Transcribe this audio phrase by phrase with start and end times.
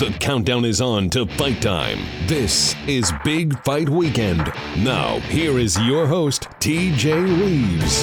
[0.00, 1.98] The countdown is on to fight time.
[2.26, 4.50] This is Big Fight Weekend.
[4.78, 8.02] Now, here is your host, TJ Reeves.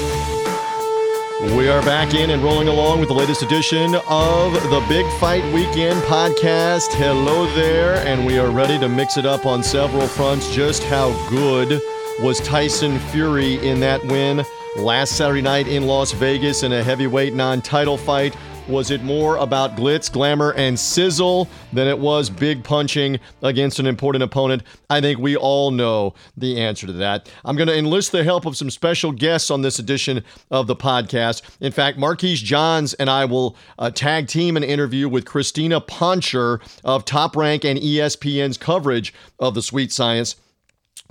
[1.58, 5.44] We are back in and rolling along with the latest edition of the Big Fight
[5.56, 6.94] Weekend podcast.
[6.94, 10.54] Hello there, and we are ready to mix it up on several fronts.
[10.54, 11.82] Just how good
[12.22, 14.46] was Tyson Fury in that win
[14.78, 18.36] last Saturday night in Las Vegas in a heavyweight non title fight?
[18.68, 23.88] Was it more about glitz, glamour, and sizzle than it was big punching against an
[23.88, 24.64] important opponent?
[24.90, 27.32] I think we all know the answer to that.
[27.46, 30.76] I'm going to enlist the help of some special guests on this edition of the
[30.76, 31.44] podcast.
[31.62, 36.60] In fact, Marquise Johns and I will uh, tag team an interview with Crystina Poncher
[36.84, 40.36] of Top Rank and ESPN's coverage of the Sweet Science.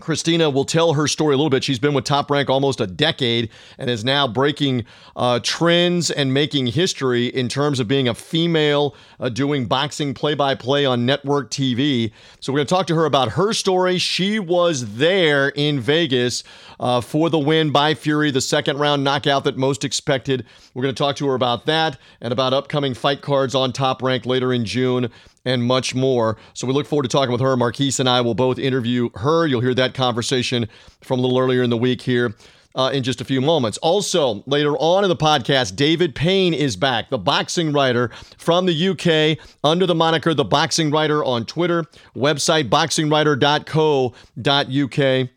[0.00, 1.64] Crystina will tell her story a little bit.
[1.64, 4.84] She's been with Top Rank almost a decade and is now breaking
[5.16, 10.34] uh, trends and making history in terms of being a female uh, doing boxing play
[10.34, 12.12] by play on network TV.
[12.40, 13.98] So, we're going to talk to her about her story.
[13.98, 16.44] She was there in Vegas
[16.80, 20.44] uh, for the win by Fury, the second round knockout that most expected.
[20.74, 24.02] We're going to talk to her about that and about upcoming fight cards on Top
[24.02, 25.10] Rank later in June
[25.46, 26.36] and much more.
[26.52, 27.56] So we look forward to talking with her.
[27.56, 29.46] Marquise and I will both interview her.
[29.46, 30.68] You'll hear that conversation
[31.02, 32.34] from a little earlier in the week here.
[32.74, 33.78] Uh, in just a few moments.
[33.78, 38.88] Also, later on in the podcast, David Payne is back, the boxing writer from the
[38.88, 45.30] UK, under the moniker The Boxing Writer on Twitter, website boxingwriter.co.uk.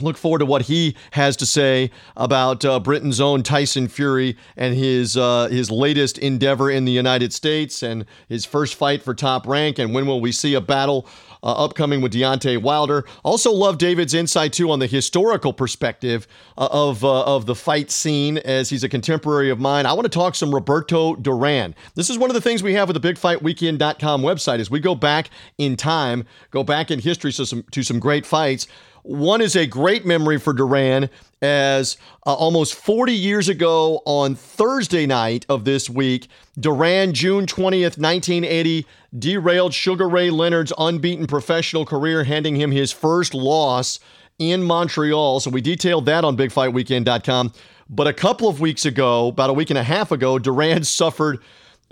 [0.00, 4.74] Look forward to what he has to say about uh, Britain's own Tyson Fury and
[4.74, 9.46] his uh, his latest endeavor in the United States and his first fight for top
[9.46, 9.78] rank.
[9.78, 11.06] And when will we see a battle
[11.44, 13.04] uh, upcoming with Deontay Wilder?
[13.22, 16.26] Also, love David's insight too on the historical perspective
[16.58, 19.86] uh, of uh, of the fight scene as he's a contemporary of mine.
[19.86, 21.72] I want to talk some Roberto Duran.
[21.94, 24.58] This is one of the things we have with the BigFightWeekend.com website.
[24.58, 28.26] Is we go back in time, go back in history to some to some great
[28.26, 28.66] fights.
[29.04, 31.10] One is a great memory for Duran
[31.42, 36.28] as uh, almost 40 years ago on Thursday night of this week,
[36.58, 38.86] Duran, June 20th, 1980,
[39.18, 44.00] derailed Sugar Ray Leonard's unbeaten professional career, handing him his first loss
[44.38, 45.38] in Montreal.
[45.40, 47.52] So we detailed that on BigFightWeekend.com.
[47.90, 51.40] But a couple of weeks ago, about a week and a half ago, Duran suffered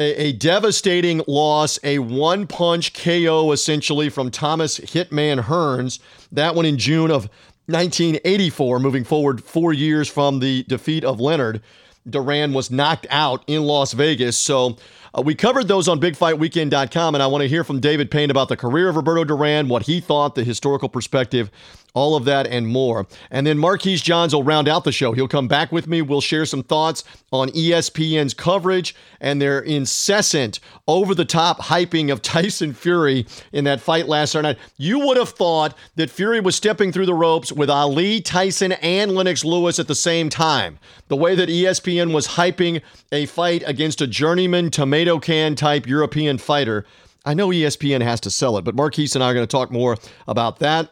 [0.03, 5.99] a, a devastating loss, a one punch KO essentially from Thomas Hitman Hearns.
[6.31, 7.29] That one in June of
[7.67, 11.63] 1984, moving forward four years from the defeat of Leonard.
[12.09, 14.37] Duran was knocked out in Las Vegas.
[14.37, 14.77] So
[15.17, 18.49] uh, we covered those on BigFightWeekend.com, and I want to hear from David Payne about
[18.49, 21.51] the career of Roberto Duran, what he thought, the historical perspective,
[21.95, 23.07] all of that and more.
[23.31, 25.13] And then Marquise Johns will round out the show.
[25.13, 26.01] He'll come back with me.
[26.01, 32.23] We'll share some thoughts on ESPN's coverage and their incessant, over the top hyping of
[32.33, 34.59] Tyson Fury in that fight last Saturday night.
[34.77, 39.15] You would have thought that Fury was stepping through the ropes with Ali, Tyson, and
[39.15, 40.79] Lennox Lewis at the same time.
[41.09, 46.39] The way that ESPN was hyping a fight against a journeyman tomato can type European
[46.39, 46.87] fighter.
[47.25, 49.71] I know ESPN has to sell it, but Marquise and I are going to talk
[49.71, 50.91] more about that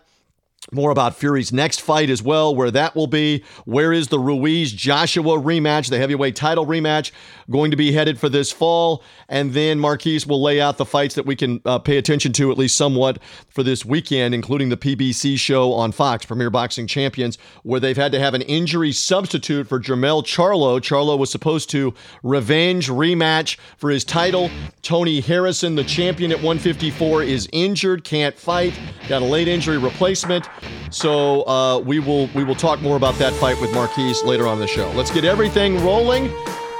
[0.72, 3.43] more about Fury's next fight as well, where that will be.
[3.65, 7.12] Where is the Ruiz Joshua rematch, the heavyweight title rematch,
[7.50, 9.03] going to be headed for this fall?
[9.28, 12.53] And then Marquise will lay out the fights that we can uh, pay attention to
[12.53, 17.38] at least somewhat for this weekend, including the PBC show on Fox, Premier Boxing Champions,
[17.62, 20.78] where they've had to have an injury substitute for Jermell Charlo.
[20.78, 24.50] Charlo was supposed to revenge rematch for his title.
[24.82, 28.78] Tony Harrison, the champion at 154, is injured, can't fight,
[29.09, 30.50] got a late injury replacement.
[30.91, 34.59] So uh, we will we will talk more about that fight with Marquise later on
[34.59, 34.91] the show.
[34.93, 36.33] Let's get everything rolling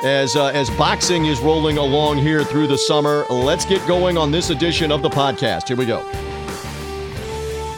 [0.05, 3.25] as uh, as boxing is rolling along here through the summer.
[3.31, 5.69] Let's get going on this edition of the podcast.
[5.69, 6.05] Here we go.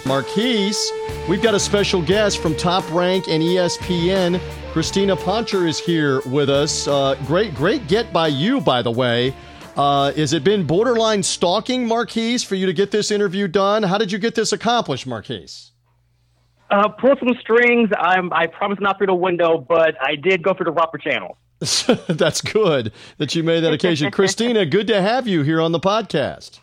[0.05, 0.91] Marquise,
[1.29, 4.41] we've got a special guest from Top Rank and ESPN.
[4.73, 6.89] Crystina Poncher is here with us.
[6.89, 9.35] Uh, great, great get by you, by the way.
[9.77, 13.83] Uh, has it been borderline stalking, Marquise, for you to get this interview done?
[13.83, 15.72] How did you get this accomplished, Marquise?
[16.73, 17.91] Uh, pull some strings.
[17.99, 21.37] I'm, I promise not through the window, but I did go through the proper channel.
[22.09, 24.11] That's good that you made that occasion.
[24.13, 26.61] Crystina, good to have you here on the podcast.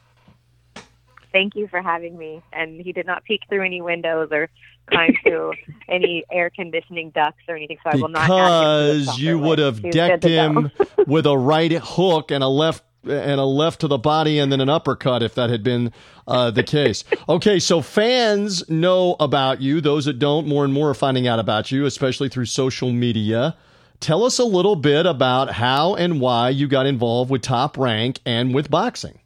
[1.32, 2.42] Thank you for having me.
[2.52, 4.50] And he did not peek through any windows or
[4.90, 5.54] climb through
[5.88, 7.78] any air conditioning ducts or anything.
[7.84, 8.26] So I will not.
[8.26, 10.72] Because you would have decked him
[11.06, 14.62] with a right hook and a left and a left to the body and then
[14.62, 15.92] an uppercut if that had been
[16.28, 17.04] uh, the case.
[17.28, 19.82] Okay, so fans know about you.
[19.82, 23.56] Those that don't, more and more are finding out about you, especially through social media.
[24.00, 28.20] Tell us a little bit about how and why you got involved with Top Rank
[28.26, 29.20] and with boxing.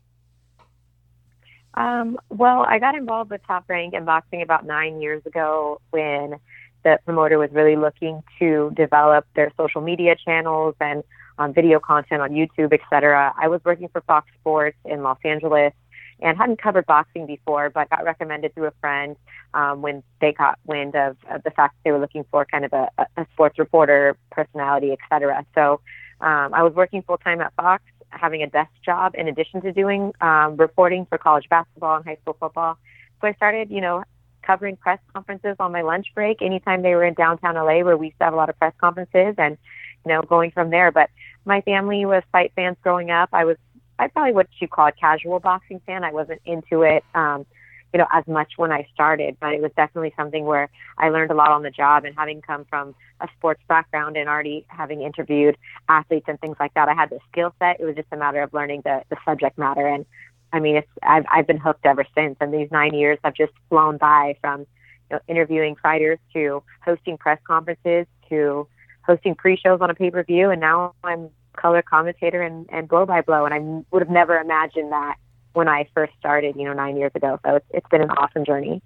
[1.76, 6.36] Um, well, I got involved with Top Rank and boxing about nine years ago when
[6.84, 11.04] the promoter was really looking to develop their social media channels and
[11.38, 13.34] um, video content on YouTube, etc.
[13.40, 15.74] I was working for Fox Sports in Los Angeles
[16.22, 19.16] and hadn't covered boxing before, but got recommended through a friend
[19.54, 22.66] um, when they got wind of, of the fact that they were looking for kind
[22.66, 22.88] of a,
[23.18, 25.46] a sports reporter personality, etc.
[25.54, 25.82] So
[26.22, 29.72] um, I was working full time at Fox having a desk job in addition to
[29.72, 32.78] doing um, reporting for college basketball and high school football.
[33.20, 34.04] So I started, you know,
[34.44, 38.08] covering press conferences on my lunch break anytime they were in downtown LA where we
[38.08, 39.58] used to have a lot of press conferences and,
[40.06, 40.92] you know, going from there.
[40.92, 41.10] But
[41.46, 43.30] my family was fight fans growing up.
[43.34, 43.58] I was,
[44.00, 46.04] I probably what you call a casual boxing fan.
[46.04, 47.04] I wasn't into it.
[47.14, 47.46] Um,
[47.94, 50.68] you know, as much when I started, but it was definitely something where
[50.98, 54.28] I learned a lot on the job and having come from a sports background and
[54.28, 55.56] already having interviewed
[55.88, 57.80] athletes and things like that, I had the skill set.
[57.80, 59.86] It was just a matter of learning the, the subject matter.
[59.86, 60.08] And
[60.52, 62.36] I mean, it's, I've, I've been hooked ever since.
[62.42, 64.66] And these nine years have just flown by from, you
[65.12, 68.68] know, interviewing fighters to hosting press conferences to
[69.06, 70.50] hosting pre-shows on a pay-per-view.
[70.50, 73.46] And now I'm color commentator and, and blow by blow.
[73.46, 73.60] And I
[73.92, 75.16] would have never imagined that
[75.54, 77.40] when I first started, you know, nine years ago.
[77.46, 78.82] So it's, it's been an awesome journey.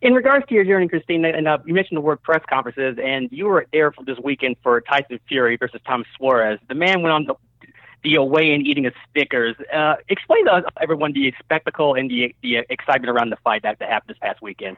[0.00, 3.28] In regards to your journey, Christine, and uh, you mentioned the word press conferences, and
[3.32, 6.58] you were there for this weekend for Tyson Fury versus Tom Schwarz.
[6.68, 7.34] The man went on the,
[8.02, 9.56] the away and eating his Snickers.
[9.72, 14.08] Uh, explain to everyone the spectacle and the, the excitement around the fight that happened
[14.08, 14.76] this past weekend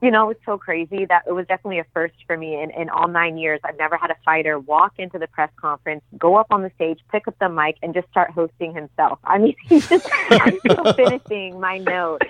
[0.00, 2.88] you know, it's so crazy that it was definitely a first for me in, in
[2.88, 3.60] all nine years.
[3.64, 7.00] I've never had a fighter walk into the press conference, go up on the stage,
[7.10, 9.18] pick up the mic, and just start hosting himself.
[9.24, 12.26] I mean, he's just I'm still finishing my notes.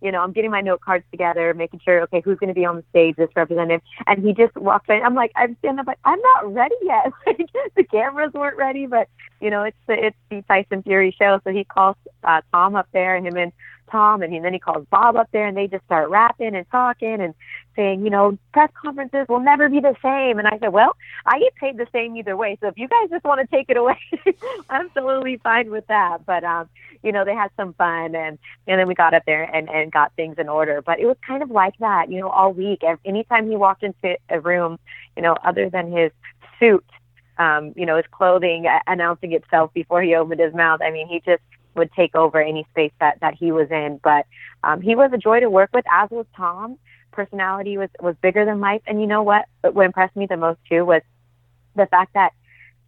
[0.00, 2.64] You know, I'm getting my note cards together, making sure, okay, who's going to be
[2.64, 3.82] on the stage, this representative.
[4.06, 5.00] And he just walks in.
[5.04, 7.12] I'm like, I'm standing up, like, I'm not ready yet.
[7.26, 9.08] Like, the cameras weren't ready, but,
[9.40, 11.40] you know, it's the, it's the Tyson Fury show.
[11.44, 13.52] So he calls uh, Tom up there, and him and
[13.92, 16.68] Tom, and he, then he calls Bob up there, and they just start rapping and
[16.70, 17.34] talking and
[17.76, 20.38] saying, you know, press conferences will never be the same.
[20.38, 20.96] And I said, well,
[21.26, 22.58] I get paid the same either way.
[22.60, 23.98] So if you guys just want to take it away,
[24.70, 26.24] I'm totally fine with that.
[26.26, 26.68] But um,
[27.02, 29.92] you know, they had some fun, and and then we got up there and and
[29.92, 30.82] got things in order.
[30.82, 32.82] But it was kind of like that, you know, all week.
[33.04, 34.78] Anytime he walked into a room,
[35.16, 36.10] you know, other than his
[36.58, 36.84] suit
[37.38, 40.80] um, you know, his clothing announcing itself before he opened his mouth.
[40.82, 41.42] I mean, he just
[41.74, 44.00] would take over any space that that he was in.
[44.02, 44.26] But
[44.64, 46.78] um, he was a joy to work with, as was Tom.
[47.10, 49.46] Personality was was bigger than life, and you know what?
[49.62, 51.02] What impressed me the most too was
[51.76, 52.32] the fact that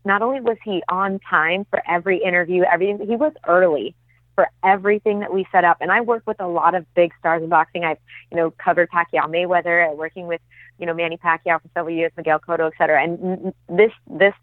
[0.04, 3.94] not only was he on time for every interview, everything he was early
[4.34, 5.78] for everything that we set up.
[5.80, 7.84] And I work with a lot of big stars in boxing.
[7.84, 7.98] I've,
[8.30, 10.40] you know, covered Pacquiao Mayweather, working with,
[10.78, 13.02] you know, Manny Pacquiao for several years, Miguel Cotto, et cetera.
[13.02, 14.34] And this, this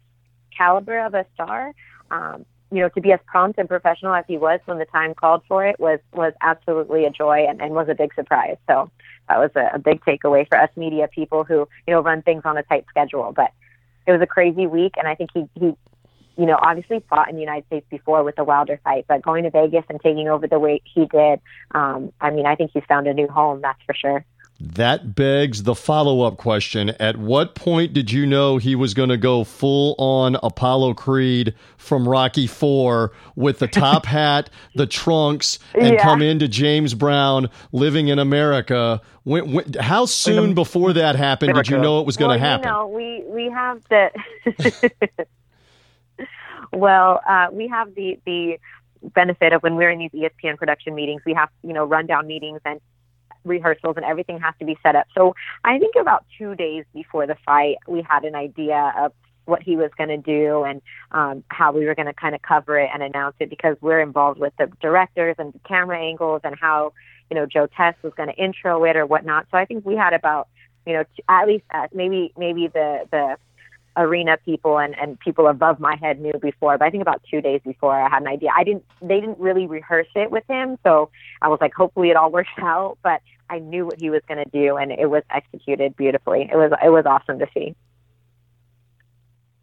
[0.56, 1.72] caliber of a star,
[2.10, 5.14] um, you know, to be as prompt and professional as he was when the time
[5.14, 8.56] called for it was was absolutely a joy and, and was a big surprise.
[8.66, 8.90] So
[9.28, 12.42] that was a, a big takeaway for us media people who you know run things
[12.44, 13.32] on a tight schedule.
[13.36, 13.52] But
[14.06, 15.74] it was a crazy week, and I think he he
[16.36, 19.44] you know obviously fought in the United States before with the Wilder fight, but going
[19.44, 21.40] to Vegas and taking over the weight he did,
[21.72, 23.60] um, I mean, I think he's found a new home.
[23.60, 24.24] That's for sure.
[24.64, 26.90] That begs the follow up question.
[27.00, 31.54] At what point did you know he was going to go full on Apollo Creed
[31.76, 36.02] from Rocky Four with the top hat, the trunks, and yeah.
[36.02, 39.00] come into James Brown living in America?
[39.24, 42.50] When, when, how soon before that happened did you know it was going to well,
[42.50, 42.68] happen?
[42.68, 45.26] You know, we, we have the.
[46.72, 48.60] well, uh, we have the, the
[49.02, 52.60] benefit of when we're in these ESPN production meetings, we have, you know, rundown meetings
[52.64, 52.80] and
[53.44, 55.06] rehearsals and everything has to be set up.
[55.14, 55.34] So
[55.64, 59.12] I think about two days before the fight, we had an idea of
[59.44, 60.80] what he was going to do and
[61.10, 64.00] um, how we were going to kind of cover it and announce it because we're
[64.00, 66.92] involved with the directors and the camera angles and how
[67.30, 69.46] you know Joe Tess was going to intro it or whatnot.
[69.50, 70.48] So I think we had about
[70.86, 73.36] you know at least uh, maybe maybe the the
[73.96, 77.40] arena people and, and people above my head knew before, but I think about two
[77.40, 78.50] days before I had an idea.
[78.56, 80.78] I didn't, they didn't really rehearse it with him.
[80.82, 83.20] So I was like, hopefully it all works out, but
[83.50, 86.48] I knew what he was going to do and it was executed beautifully.
[86.50, 87.74] It was, it was awesome to see.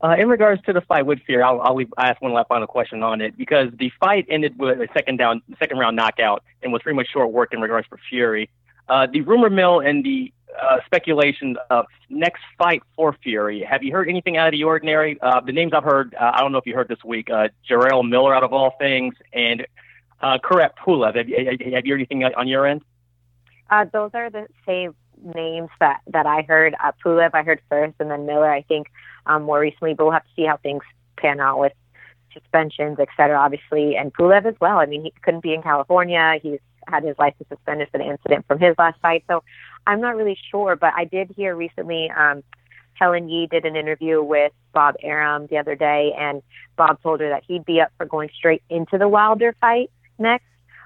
[0.01, 3.03] Uh, in regards to the fight with Fury, I'll, I'll ask one last final question
[3.03, 6.81] on it because the fight ended with a second down, second round knockout, and was
[6.81, 8.49] pretty much short work in regards for Fury.
[8.89, 13.61] Uh, the rumor mill and the uh, speculation of next fight for Fury.
[13.61, 15.19] Have you heard anything out of the ordinary?
[15.21, 17.49] Uh, the names I've heard, uh, I don't know if you heard this week, uh,
[17.69, 19.65] Jarrell Miller out of all things, and
[20.21, 21.15] uh, Kubrat Pulev.
[21.15, 21.37] Have, you,
[21.75, 22.81] have you heard anything on your end?
[23.69, 24.95] Uh, those are the same
[25.35, 26.75] names that, that I heard.
[26.83, 28.87] Uh, Pulev I heard first, and then Miller I think
[29.27, 30.83] um, more recently, but we'll have to see how things
[31.17, 31.73] pan out with
[32.33, 34.77] suspensions, et cetera, obviously, and Pulev as well.
[34.79, 36.39] I mean, he couldn't be in California.
[36.41, 39.23] He's had his license suspended for the incident from his last fight.
[39.27, 39.43] So
[39.87, 42.43] I'm not really sure, but I did hear recently um,
[42.99, 46.43] Helen Yee did an interview with Bob Arum the other day, and
[46.75, 50.45] Bob told her that he'd be up for going straight into the Wilder fight next.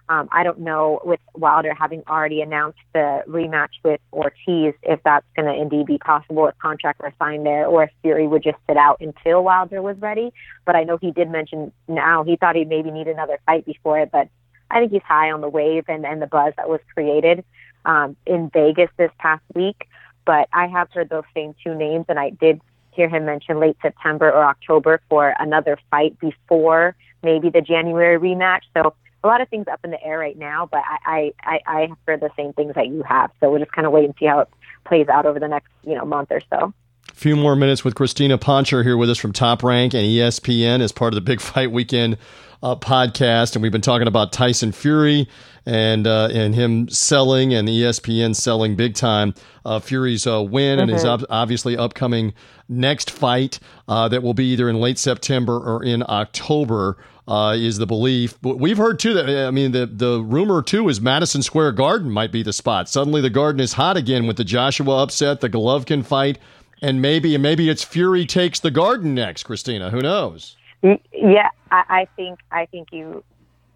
[0.10, 5.25] Um, I don't know with Wilder having already announced the rematch with Ortiz if that's
[5.36, 8.57] going to indeed be possible if contract were signed there or if Fury would just
[8.67, 10.33] sit out until Wilder was ready.
[10.65, 14.00] But I know he did mention now he thought he'd maybe need another fight before
[14.00, 14.27] it, but
[14.72, 17.43] I think he's high on the wave and, and the buzz that was created
[17.86, 19.88] um, in Vegas this past week.
[20.25, 23.77] But I have heard those same two names, and I did hear him mention late
[23.82, 28.62] September or October for another fight before maybe the January rematch.
[28.75, 31.82] So a lot of things up in the air right now, but I, I, I
[31.88, 33.32] have heard the same things that you have.
[33.39, 34.50] So we'll just kind of wait and see how it
[34.86, 36.74] plays out over the next, you know, month or so.
[37.10, 40.81] A few more minutes with Crystina Poncher here with us from Top Rank and ESPN
[40.81, 42.17] as part of the Big Fight Weekend
[42.63, 45.27] uh, podcast, and we've been talking about Tyson Fury
[45.65, 49.33] and uh, and him selling and ESPN selling big time.
[49.65, 50.83] Uh, Fury's uh, win mm-hmm.
[50.83, 52.33] and his ob- obviously upcoming
[52.69, 56.98] next fight uh, that will be either in late September or in October.
[57.25, 58.38] Uh, is the belief.
[58.41, 62.12] But we've heard too that I mean the the rumor too is Madison Square Garden
[62.12, 62.89] might be the spot.
[62.89, 66.38] Suddenly the Garden is hot again with the Joshua upset, the Golovkin fight,
[66.84, 69.48] and maybe maybe it's Fury takes the Garden next.
[69.48, 69.90] Crystina.
[69.90, 70.58] who knows?
[70.84, 73.24] Yeah, I, I think I think you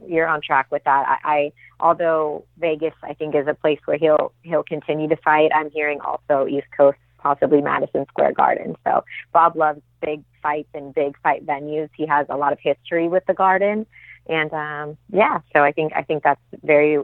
[0.06, 1.20] you're on track with that.
[1.24, 5.52] I, I although Vegas I think is a place where he'll he'll continue to fight.
[5.56, 8.76] I'm hearing also East Coast, possibly Madison Square Garden.
[8.86, 11.90] So Bob loves big fights and big fight venues.
[11.96, 13.86] He has a lot of history with the Garden,
[14.28, 17.02] and um, yeah, so I think I think that's very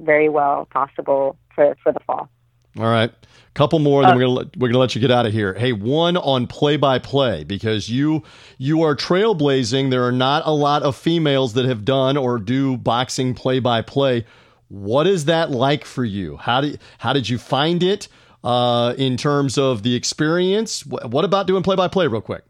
[0.00, 2.28] very well possible for for the fall.
[2.78, 3.12] All right.
[3.54, 5.54] Couple more, then uh, we're gonna we're gonna let you get out of here.
[5.54, 8.24] Hey, one on play by play because you
[8.58, 9.90] you are trailblazing.
[9.90, 13.80] There are not a lot of females that have done or do boxing play by
[13.80, 14.24] play.
[14.66, 16.36] What is that like for you?
[16.36, 18.08] How did how did you find it
[18.42, 20.84] uh, in terms of the experience?
[20.84, 22.42] What about doing play by play, real quick?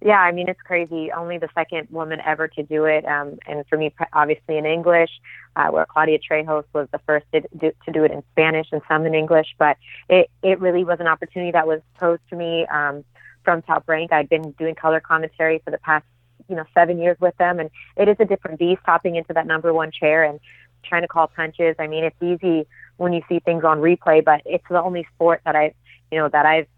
[0.00, 1.10] Yeah, I mean it's crazy.
[1.10, 5.10] Only the second woman ever to do it, um, and for me, obviously in English,
[5.56, 8.80] uh, where Claudia Trejos was the first to do, to do it in Spanish and
[8.86, 9.56] some in English.
[9.58, 9.76] But
[10.08, 13.04] it it really was an opportunity that was posed to me um,
[13.44, 14.12] from Top Rank.
[14.12, 16.04] I'd been doing color commentary for the past
[16.48, 19.48] you know seven years with them, and it is a different beast hopping into that
[19.48, 20.38] number one chair and
[20.84, 21.74] trying to call punches.
[21.80, 25.40] I mean, it's easy when you see things on replay, but it's the only sport
[25.44, 25.74] that I
[26.12, 26.68] you know that I've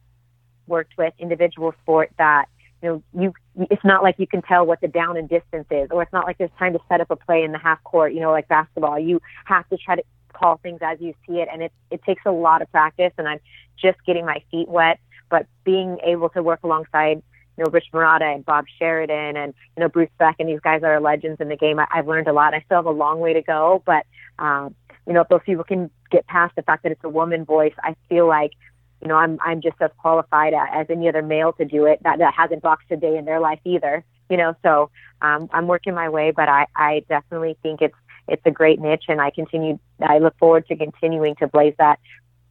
[0.67, 2.47] worked with individual sport that
[2.83, 5.89] you know, you it's not like you can tell what the down and distance is,
[5.91, 8.15] or it's not like there's time to set up a play in the half court,
[8.15, 8.99] you know, like basketball.
[8.99, 12.23] You have to try to call things as you see it, and it it takes
[12.27, 13.13] a lot of practice.
[13.19, 13.41] And I'm
[13.81, 17.23] just getting my feet wet, but being able to work alongside
[17.57, 20.81] you know, Rich Marotta and Bob Sheridan and, you know, Bruce Beck and these guys
[20.81, 21.79] that are legends in the game.
[21.79, 22.55] I, I've learned a lot.
[22.55, 24.07] I still have a long way to go, but,
[24.39, 24.75] um,
[25.07, 27.75] you know, if those people can get past the fact that it's a woman voice,
[27.83, 28.53] I feel like
[29.01, 32.19] you know, I'm I'm just as qualified as any other male to do it that
[32.19, 34.05] that hasn't boxed a day in their life either.
[34.29, 34.91] You know, so
[35.23, 37.95] um, I'm working my way, but I I definitely think it's
[38.29, 39.79] it's a great niche, and I continue.
[40.01, 41.99] I look forward to continuing to blaze that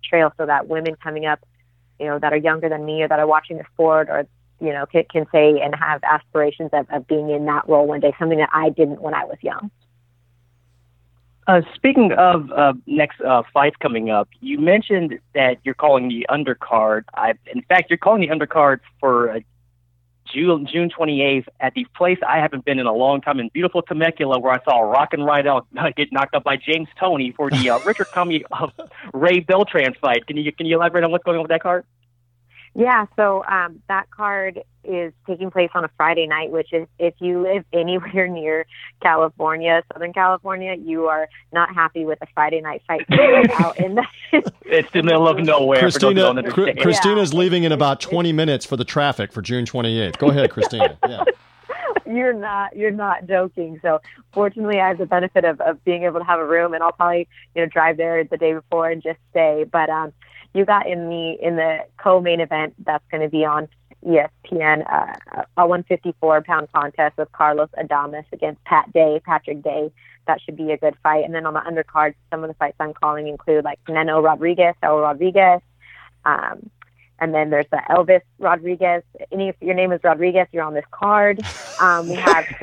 [0.03, 1.39] trail so that women coming up,
[1.99, 4.27] you know, that are younger than me or that are watching the sport or
[4.59, 7.99] you know can, can say and have aspirations of, of being in that role one
[7.99, 9.71] day, something that I didn't when I was young.
[11.49, 16.23] Uh, speaking of uh, next uh, fights coming up, you mentioned that you're calling the
[16.29, 17.05] undercard.
[17.15, 19.39] I, in fact, you're calling the undercard for uh,
[20.31, 23.81] June June 28th at the place I haven't been in a long time in beautiful
[23.81, 25.65] Temecula, where I saw Rockin' Rydell
[25.95, 28.43] get knocked up by James Toney for the uh, Richard Commey
[29.11, 30.27] Ray Beltran fight.
[30.27, 31.83] Can you can you elaborate on what's going on with that card?
[32.75, 37.13] Yeah, so um, that card is taking place on a Friday night, which is if
[37.19, 38.65] you live anywhere near
[39.01, 43.05] California, Southern California, you are not happy with a Friday night fight
[43.59, 44.05] out in the.
[44.65, 45.81] it's the middle of nowhere.
[45.81, 47.39] Crystina, Cr- Crystina's yeah.
[47.39, 50.17] leaving in about 20 minutes for the traffic for June 28th.
[50.17, 50.97] Go ahead, Crystina.
[51.07, 51.23] Yeah.
[52.05, 53.79] You're not you're not joking.
[53.83, 54.01] So
[54.33, 56.91] fortunately, I have the benefit of, of being able to have a room, and I'll
[56.91, 59.63] probably you know drive there the day before and just stay.
[59.71, 60.11] But um,
[60.53, 63.67] you got in the in the co-main event that's going to be on
[64.05, 69.91] ESPN, uh, a 154 pound contest with Carlos Adames against Pat Day, Patrick Day.
[70.27, 71.25] That should be a good fight.
[71.25, 74.75] And then on the undercard, some of the fights I'm calling include like Neno Rodriguez,
[74.83, 75.61] El Rodriguez.
[76.25, 76.69] Um,
[77.19, 79.03] and then there's the Elvis Rodriguez.
[79.31, 81.41] Any if your name is Rodriguez, you're on this card.
[81.81, 82.45] Um, we have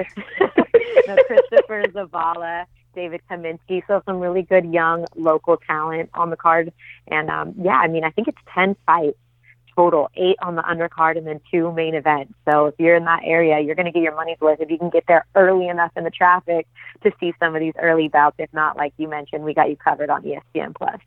[1.27, 2.65] Christopher Zavala
[2.97, 3.83] David Kaminsky.
[3.87, 6.73] So some really good young local talent on the card.
[7.07, 9.19] And um, yeah, I mean, I think it's 10 fights
[9.77, 12.33] total, eight on the undercard and then two main events.
[12.49, 14.79] So if you're in that area, you're going to get your money's worth if you
[14.79, 16.67] can get there early enough in the traffic
[17.03, 18.37] to see some of these early bouts.
[18.39, 20.99] If not, like you mentioned, we got you covered on ESPN Plus.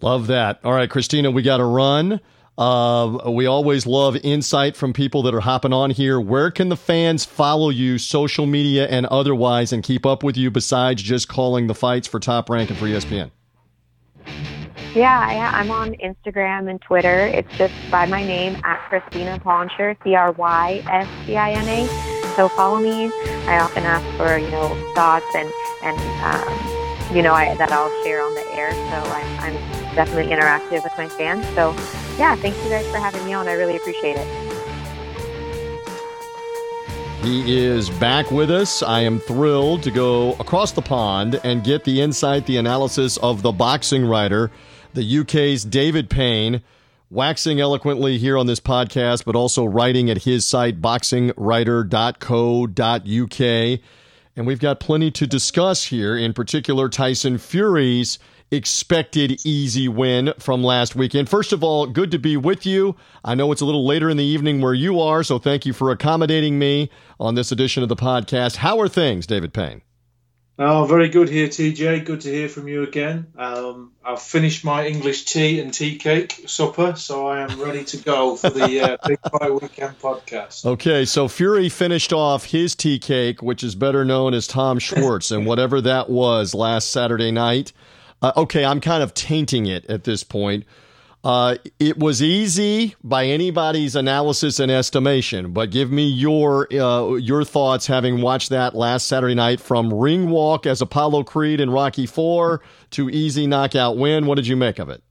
[0.00, 0.60] Love that.
[0.64, 2.20] All right, Crystina, we got to run.
[2.58, 6.20] Uh, we always love insight from people that are hopping on here.
[6.20, 10.50] Where can the fans follow you, social media and otherwise, and keep up with you
[10.50, 13.30] besides just calling the fights for Top Rank and for ESPN?
[14.94, 17.26] Yeah, I, I'm on Instagram and Twitter.
[17.26, 21.66] It's just by my name at Crystina Poncher, C R Y S T I N
[21.66, 22.12] A.
[22.36, 23.10] So follow me.
[23.46, 25.50] I often ask for you know thoughts and
[25.82, 28.70] and um, you know I, that I'll share on the air.
[28.70, 31.46] So I'm, I'm definitely interactive with my fans.
[31.54, 31.74] So
[32.18, 33.48] yeah, thank you guys for having me on.
[33.48, 34.26] I really appreciate it.
[37.22, 38.82] He is back with us.
[38.82, 43.42] I am thrilled to go across the pond and get the insight, the analysis of
[43.42, 44.50] the boxing writer
[44.94, 46.62] the UK's David Payne,
[47.10, 53.80] waxing eloquently here on this podcast, but also writing at his site, boxingwriter.co.uk.
[54.34, 58.18] And we've got plenty to discuss here, in particular, Tyson Fury's
[58.52, 61.28] expected easy win from last weekend.
[61.28, 62.94] First of all, good to be with you.
[63.24, 65.72] I know it's a little later in the evening where you are, so thank you
[65.72, 68.56] for accommodating me on this edition of the podcast.
[68.56, 69.80] How are things, David Payne?
[70.58, 72.04] Oh, very good here, TJ.
[72.04, 73.32] Good to hear from you again.
[73.38, 77.96] Um, I've finished my English tea and tea cake supper, so I am ready to
[77.96, 80.66] go for the uh, Big Fight Weekend podcast.
[80.66, 85.32] Okay, so Fury finished off his tea cake, which is better known as Tom Schwarz,
[85.32, 87.72] and whatever that was last Saturday night.
[88.22, 90.64] Uh, okay, I'm kind of tainting it at this point.
[91.24, 97.44] Uh, it was easy by anybody's analysis and estimation, but give me your uh, your
[97.44, 102.06] thoughts having watched that last Saturday night from ring walk as Apollo Creed in Rocky
[102.06, 102.60] Four
[102.90, 104.26] to easy knockout win.
[104.26, 105.02] What did you make of it?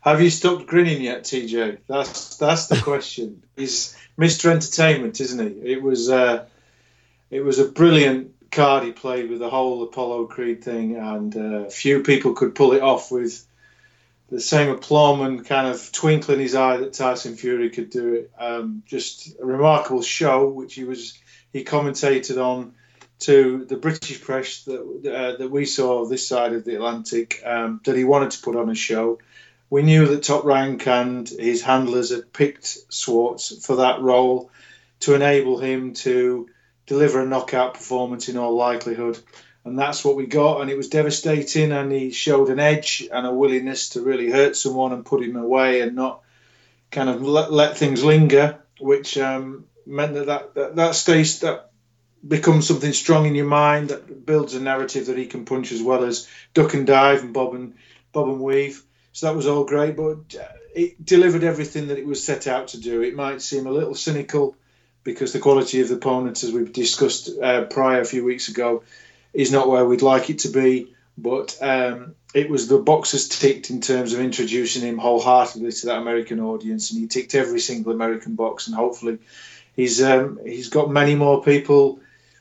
[0.00, 1.78] Have you stopped grinning yet, TJ?
[1.86, 3.44] That's that's the question.
[3.54, 4.50] He's Mr.
[4.50, 5.72] Entertainment, isn't he?
[5.72, 6.46] It was uh,
[7.30, 11.70] it was a brilliant card he played with the whole Apollo Creed thing, and uh,
[11.70, 13.44] few people could pull it off with
[14.30, 18.14] the same aplomb and kind of twinkle in his eye that Tyson Fury could do
[18.14, 18.30] it.
[18.38, 21.18] Um, just a remarkable show, which he was
[21.52, 22.74] he commentated on
[23.20, 27.80] to the British press that uh, that we saw this side of the Atlantic um,
[27.84, 29.18] that he wanted to put on a show.
[29.70, 34.50] We knew that Top Rank and his handlers had picked Schwarz for that role
[35.00, 36.48] to enable him to
[36.86, 39.18] deliver a knockout performance in all likelihood
[39.64, 40.60] and that's what we got.
[40.60, 41.72] And it was devastating.
[41.72, 45.36] And he showed an edge and a willingness to really hurt someone and put him
[45.36, 46.22] away and not
[46.90, 51.70] kind of let, let things linger, which um, meant that that, that that stays that
[52.26, 55.82] becomes something strong in your mind that builds a narrative that he can punch as
[55.82, 57.74] well as duck and dive and bob and
[58.12, 58.84] bob and weave.
[59.12, 60.18] So that was all great, but
[60.74, 63.02] it delivered everything that it was set out to do.
[63.02, 64.56] It might seem a little cynical
[65.04, 68.82] because the quality of the opponents, as we've discussed uh, prior a few weeks ago,
[69.32, 70.94] is not where we'd like it to be.
[71.18, 75.98] But um, it was the boxes ticked in terms of introducing him wholeheartedly to that
[75.98, 78.66] American audience, and he ticked every single American box.
[78.66, 79.18] And hopefully,
[79.76, 82.00] he's um, he's got many more people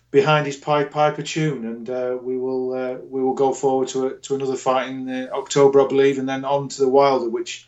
[0.09, 4.07] behind his Pied Piper tune, and uh, we will uh, we will go forward to
[4.07, 7.29] a, to another fight in uh, October, I believe, and then on to the Wilder,
[7.29, 7.67] which,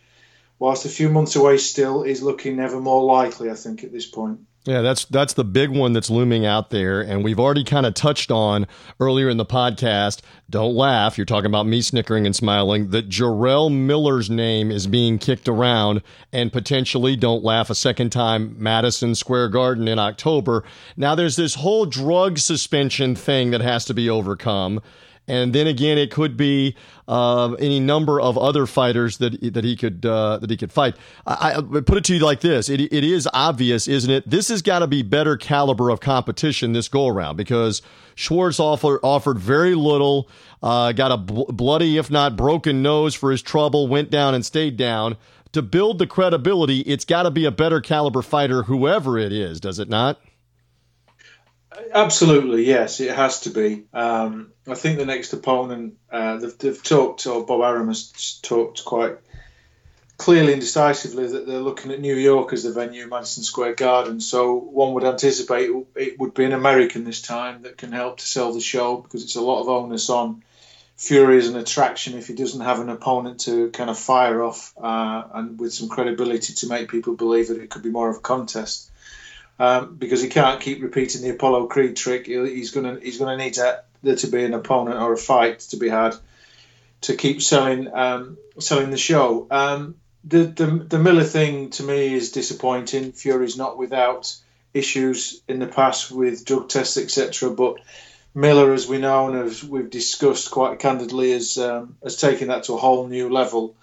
[0.59, 3.49] whilst a few months away, still is looking ever more likely.
[3.49, 4.39] I think at this point.
[4.65, 7.95] Yeah, that's that's the big one that's looming out there, and we've already kind of
[7.95, 8.65] touched on
[8.97, 10.21] earlier in the podcast.
[10.49, 12.91] Don't laugh; you're talking about me snickering and smiling.
[12.91, 18.55] That Jarrell Miller's name is being kicked around, and potentially, don't laugh a second time,
[18.57, 20.63] Madison Square Garden in October.
[20.95, 24.79] Now, there's this whole drug suspension thing that has to be overcome.
[25.27, 26.75] And then again, it could be
[27.07, 30.95] uh, any number of other fighters that that he could uh, that he could fight.
[31.25, 34.29] I, I, put it to you like this: it, it is obvious, isn't it?
[34.29, 37.81] This has got to be better caliber of competition this go around because
[38.15, 40.29] Schwarz offer, offered very little,
[40.61, 44.45] uh, got a bl- bloody, if not broken nose for his trouble, went down and
[44.45, 45.17] stayed down.
[45.53, 49.59] To build the credibility, it's got to be a better caliber fighter, whoever it is,
[49.59, 50.19] does it not?
[51.93, 53.85] Absolutely, yes, it has to be.
[53.93, 58.85] Um, I think the next opponent, uh, they've, they've, talked, or Bob Arum has talked
[58.85, 59.17] quite
[60.17, 64.19] clearly and decisively that they're looking at New York as the venue, Madison Square Garden.
[64.21, 68.25] So one would anticipate it would be an American this time that can help to
[68.25, 70.43] sell the show because it's a lot of onus on
[70.95, 74.73] Fury as an attraction if he doesn't have an opponent to kind of fire off
[74.81, 78.17] uh, and with some credibility to make people believe that it could be more of
[78.17, 78.91] a contest
[79.59, 82.27] um, because he can't keep repeating the Apollo Creed trick.
[82.27, 85.77] He's gonna he's gonna need to, there to be an opponent or a fight to
[85.77, 86.15] be had
[87.03, 89.47] to keep selling um, selling the show.
[89.51, 93.11] Um, the, the the Miller thing to me is disappointing.
[93.11, 94.35] Fury's not without
[94.73, 97.51] issues in the past with drug tests, etc.
[97.51, 97.77] But
[98.33, 102.63] Miller, as we know and as we've discussed quite candidly, has um, has taken that
[102.63, 103.75] to a whole new level,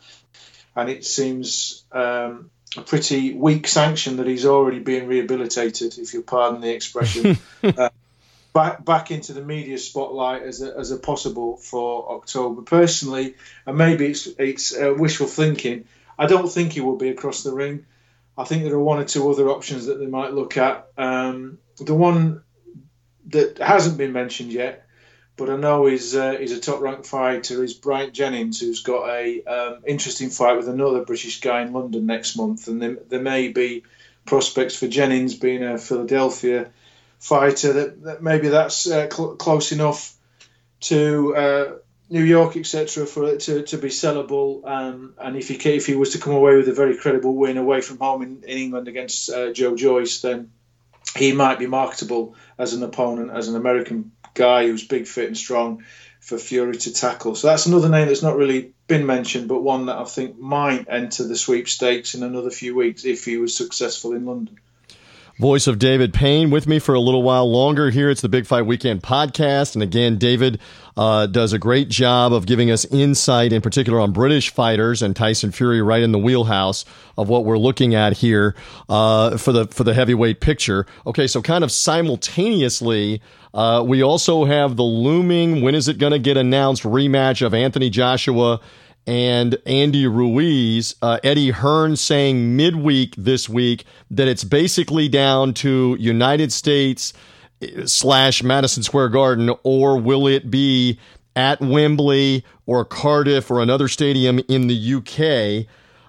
[0.75, 6.23] and it seems um, a pretty weak sanction that he's already being rehabilitated, if you
[6.23, 7.39] pardon the expression.
[7.63, 7.91] uh,
[8.53, 12.63] back back into the media spotlight as a, as a possible for October.
[12.63, 13.35] Personally,
[13.67, 15.85] and maybe it's it's uh, wishful thinking.
[16.19, 17.87] I don't think he will be across the ring.
[18.37, 20.89] I think there are one or two other options that they might look at.
[20.97, 22.43] Um, the one
[23.29, 24.87] that hasn't been mentioned yet,
[25.41, 29.09] but I know he's uh, is a top ranked fighter is Bryant Jennings, who's got
[29.09, 33.23] a um, interesting fight with another British guy in London next month, and there, there
[33.23, 33.83] may be
[34.27, 36.69] prospects for Jennings being a Philadelphia
[37.19, 40.15] fighter that, that maybe that's uh, cl- close enough
[40.81, 41.73] to uh,
[42.11, 44.63] New York, etc., for it to, to be sellable.
[44.69, 47.57] Um, and if he if he was to come away with a very credible win
[47.57, 50.51] away from home in, in England against uh, Joe Joyce, then
[51.17, 55.37] he might be marketable as an opponent, as an American guy who's big, fit, and
[55.37, 55.85] strong
[56.21, 57.35] for Fury to tackle.
[57.35, 60.87] So that's another name that's not really been mentioned, but one that I think might
[60.89, 64.59] enter the sweepstakes in another few weeks if he was successful in London.
[65.41, 68.11] Voice of David Payne with me for a little while longer here.
[68.11, 69.73] It's the Big Fight Weekend podcast.
[69.73, 70.61] And again, David
[70.99, 75.17] uh, does a great job of giving us insight, in particular on British fighters and
[75.17, 76.85] Tyson Fury, right in the wheelhouse
[77.17, 78.55] of what we're looking at here
[78.91, 80.85] uh, for the for the heavyweight picture.
[81.07, 83.23] Okay, so kind of simultaneously,
[83.55, 85.63] uh, we also have the looming.
[85.63, 86.83] When is it going to get announced?
[86.83, 88.61] Rematch of Anthony Joshua
[89.07, 90.95] and Andy Ruiz.
[91.03, 97.13] Uh, Eddie Hearn saying midweek this week that it's basically down to United States
[97.63, 100.99] uh, slash Madison Square Garden, or will it be
[101.37, 105.67] at Wembley or Cardiff or another stadium in the UK?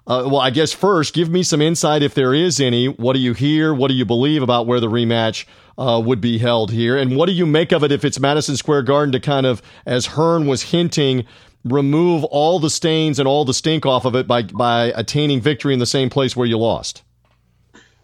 [0.08, 2.88] Uh, well, I guess first, give me some insight if there is any.
[2.88, 3.74] What do you hear?
[3.74, 5.46] What do you believe about where the rematch
[5.78, 6.98] uh, would be held here?
[6.98, 9.62] And what do you make of it if it's Madison Square Garden to kind of,
[9.86, 11.26] as Hearn was hinting,
[11.64, 15.74] remove all the stains and all the stink off of it by by attaining victory
[15.74, 17.04] in the same place where you lost?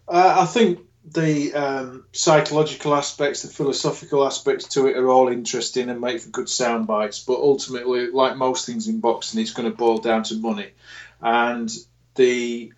[0.08, 5.90] Uh, I think the um, psychological aspects, the philosophical aspects to it are all interesting
[5.90, 7.24] and make for good sound bites.
[7.24, 10.72] But ultimately, like most things in boxing, it's going to boil down to money,
[11.22, 11.70] and
[12.16, 12.74] the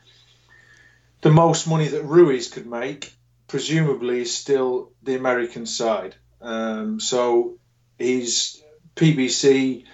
[1.21, 3.13] the most money that Ruiz could make,
[3.47, 6.15] presumably, is still the American side.
[6.41, 7.57] Um, so
[7.97, 8.63] he's
[8.95, 9.85] PBC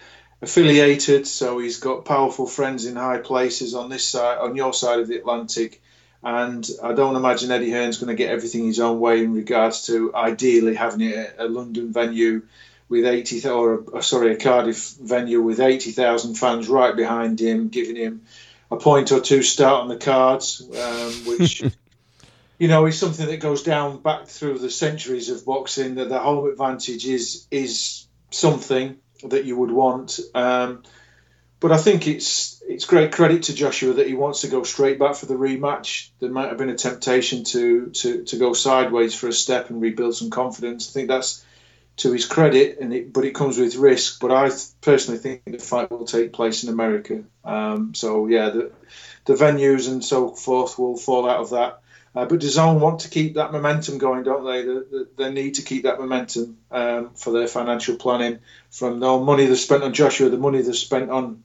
[0.46, 5.00] affiliated, so he's got powerful friends in high places on this side, on your side
[5.00, 5.82] of the Atlantic.
[6.24, 9.88] And I don't imagine Eddie Hearn's going to get everything his own way in regards
[9.88, 12.44] to ideally having it a London venue
[12.90, 18.22] with 80 or sorry a Cardiff venue with 80,000 fans right behind him, giving him
[18.70, 21.64] a point or two start on the cards, um, which
[22.60, 25.96] you know is something that goes down back through the centuries of boxing.
[25.96, 28.98] That the home advantage is is something
[29.30, 30.20] that you would want.
[30.34, 30.84] Um,
[31.60, 35.00] but I think it's it's great credit to Joshua that he wants to go straight
[35.00, 36.10] back for the rematch.
[36.20, 39.82] There might have been a temptation to to, to go sideways for a step and
[39.82, 40.90] rebuild some confidence.
[40.90, 41.44] I think that's
[41.98, 44.20] to his credit, and it, but it comes with risk.
[44.20, 47.24] But I personally think the fight will take place in America.
[47.44, 48.72] Um, so yeah, the
[49.26, 51.82] the venues and so forth will fall out of that.
[52.16, 54.62] Uh, but DAZN want to keep that momentum going, don't they?
[54.64, 58.40] They, they need to keep that momentum um, for their financial planning.
[58.70, 61.44] From the money they've spent on Joshua, the money they've spent on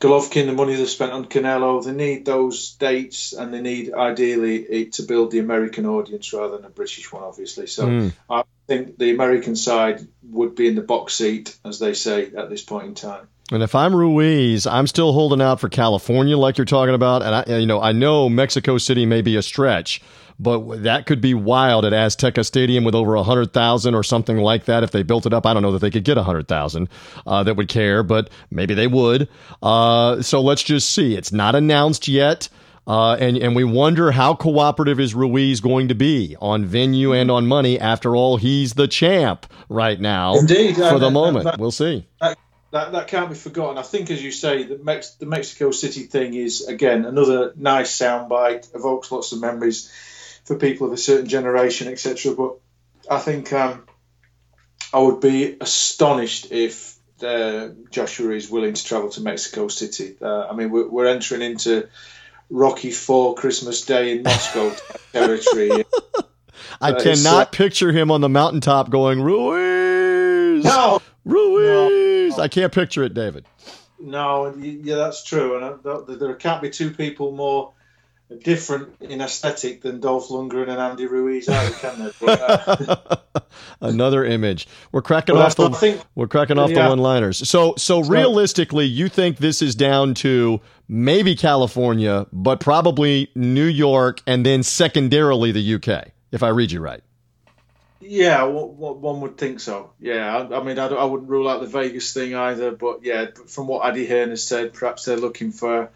[0.00, 4.86] Golovkin, the money they've spent on Canelo, they need those dates and they need ideally
[4.86, 7.66] to build the American audience rather than a British one, obviously.
[7.66, 8.12] So mm.
[8.30, 12.50] I think the American side would be in the box seat, as they say, at
[12.50, 13.28] this point in time.
[13.52, 17.22] And if I'm Ruiz, I'm still holding out for California, like you're talking about.
[17.22, 20.00] And I, you know, I know Mexico City may be a stretch,
[20.40, 24.64] but that could be wild at Azteca Stadium with over hundred thousand or something like
[24.64, 24.82] that.
[24.82, 26.88] If they built it up, I don't know that they could get hundred thousand
[27.26, 29.28] uh, that would care, but maybe they would.
[29.62, 31.14] Uh, so let's just see.
[31.14, 32.48] It's not announced yet.
[32.86, 37.30] Uh, and and we wonder how cooperative is Ruiz going to be on venue and
[37.30, 37.78] on money.
[37.80, 40.36] After all, he's the champ right now.
[40.36, 42.06] Indeed, for the moment, that, we'll see.
[42.20, 42.36] That,
[42.74, 43.78] that, that can't be forgotten.
[43.78, 47.96] I think, as you say, the, Mex- the Mexico City thing is again another nice
[47.96, 49.92] soundbite, evokes lots of memories
[50.42, 52.34] for people of a certain generation, etc.
[52.34, 52.56] But
[53.08, 53.86] I think um,
[54.92, 60.16] I would be astonished if uh, Joshua is willing to travel to Mexico City.
[60.20, 61.88] Uh, I mean, we're, we're, entering into
[62.50, 64.74] Rocky Four Christmas Day in Moscow
[65.12, 65.84] territory.
[66.80, 70.64] I uh, cannot picture him on the mountaintop going, Ruiz.
[70.64, 72.00] No, Ruiz.
[72.00, 72.13] No.
[72.38, 73.46] I can't picture it, David.
[73.98, 75.56] no, yeah, that's true.
[75.56, 77.72] And there can't be two people more
[78.42, 82.10] different in aesthetic than Dolph Lundgren and Andy Ruiz either, can they?
[82.20, 83.40] But, uh,
[83.80, 84.66] Another image.
[84.92, 86.84] We're cracking off the think, we're cracking off yeah.
[86.84, 87.48] the one-liners.
[87.48, 94.22] So so realistically, you think this is down to maybe California, but probably New York,
[94.26, 97.02] and then secondarily the UK, if I read you right.
[98.06, 99.92] Yeah, one would think so.
[99.98, 103.26] Yeah, I, I mean, I, I, wouldn't rule out the Vegas thing either, but yeah,
[103.46, 105.90] from what Eddie Hearn has said, perhaps they're looking for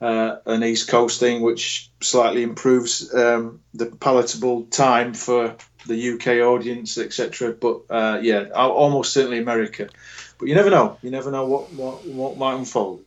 [0.00, 6.26] uh, an East Coast thing, which slightly improves um, the palatable time for the UK
[6.46, 7.52] audience, etc.
[7.52, 9.88] But uh, yeah, almost certainly America.
[10.38, 10.98] But you never know.
[11.02, 13.05] You never know what what, what might unfold.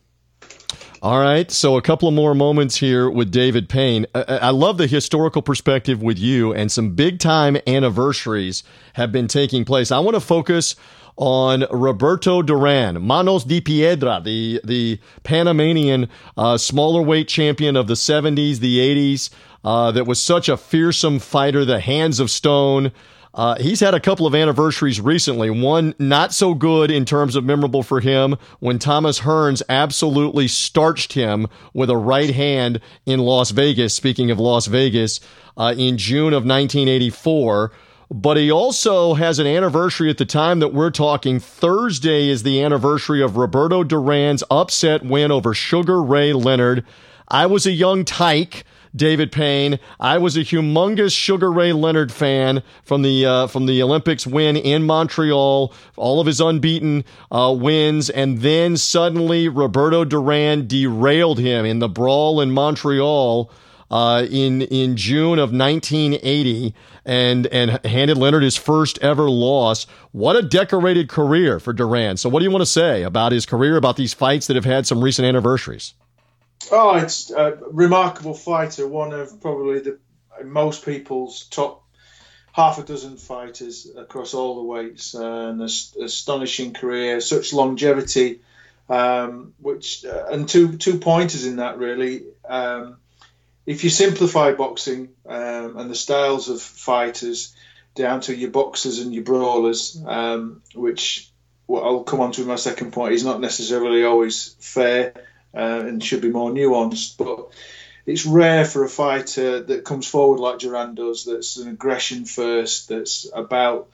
[1.02, 4.04] All right, so a couple of more moments here with David Payne.
[4.14, 9.64] I love the historical perspective with you, and some big time anniversaries have been taking
[9.64, 9.90] place.
[9.90, 10.76] I want to focus
[11.16, 17.94] on Roberto Duran, Manos de Piedra, the the Panamanian uh, smaller weight champion of the
[17.94, 19.30] 70s, the 80s,
[19.64, 22.92] uh, that was such a fearsome fighter, the hands of stone.
[23.32, 25.50] Uh, he's had a couple of anniversaries recently.
[25.50, 31.12] One not so good in terms of memorable for him when Thomas Hearns absolutely starched
[31.12, 33.94] him with a right hand in Las Vegas.
[33.94, 35.20] Speaking of Las Vegas,
[35.56, 37.72] uh, in June of 1984.
[38.12, 41.38] But he also has an anniversary at the time that we're talking.
[41.38, 46.84] Thursday is the anniversary of Roberto Duran's upset win over Sugar Ray Leonard.
[47.28, 48.64] I was a young tyke.
[48.94, 49.78] David Payne.
[49.98, 54.56] I was a humongous Sugar Ray Leonard fan from the uh, from the Olympics win
[54.56, 61.64] in Montreal, all of his unbeaten uh, wins, and then suddenly Roberto Duran derailed him
[61.64, 63.50] in the brawl in Montreal.
[63.90, 66.72] Uh, in in June of 1980,
[67.04, 69.84] and and handed Leonard his first ever loss.
[70.12, 72.16] What a decorated career for Duran.
[72.16, 74.64] So, what do you want to say about his career, about these fights that have
[74.64, 75.94] had some recent anniversaries?
[76.70, 78.86] Oh, it's a remarkable fighter.
[78.86, 79.98] One of probably the
[80.44, 81.82] most people's top
[82.52, 85.14] half a dozen fighters across all the weights.
[85.14, 88.40] Uh, an astonishing career, such longevity,
[88.88, 92.24] um, which uh, and two two pointers in that really.
[92.48, 92.96] Um,
[93.66, 97.54] if you simplify boxing um, and the styles of fighters
[97.94, 101.30] down to your boxers and your brawlers, um, which
[101.68, 105.14] I'll come on to in my second point, is not necessarily always fair
[105.54, 107.16] uh, and should be more nuanced.
[107.16, 107.50] But
[108.06, 112.88] it's rare for a fighter that comes forward like Duran does, that's an aggression first,
[112.88, 113.88] that's about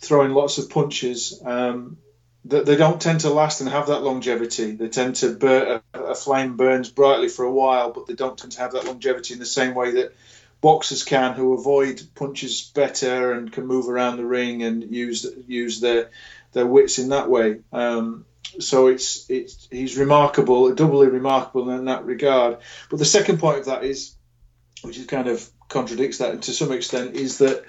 [0.00, 1.40] throwing lots of punches.
[1.44, 1.98] Um,
[2.44, 4.72] that they don't tend to last and have that longevity.
[4.72, 8.38] They tend to burn, a, a, flame burns brightly for a while, but they don't
[8.38, 10.14] tend to have that longevity in the same way that
[10.60, 15.80] boxers can, who avoid punches better and can move around the ring and use use
[15.80, 16.10] their
[16.52, 17.60] their wits in that way.
[17.72, 18.24] Um,
[18.58, 22.58] so it's it's he's remarkable, doubly remarkable in that regard.
[22.90, 24.14] But the second point of that is,
[24.82, 27.64] which is kind of contradicts that to some extent, is that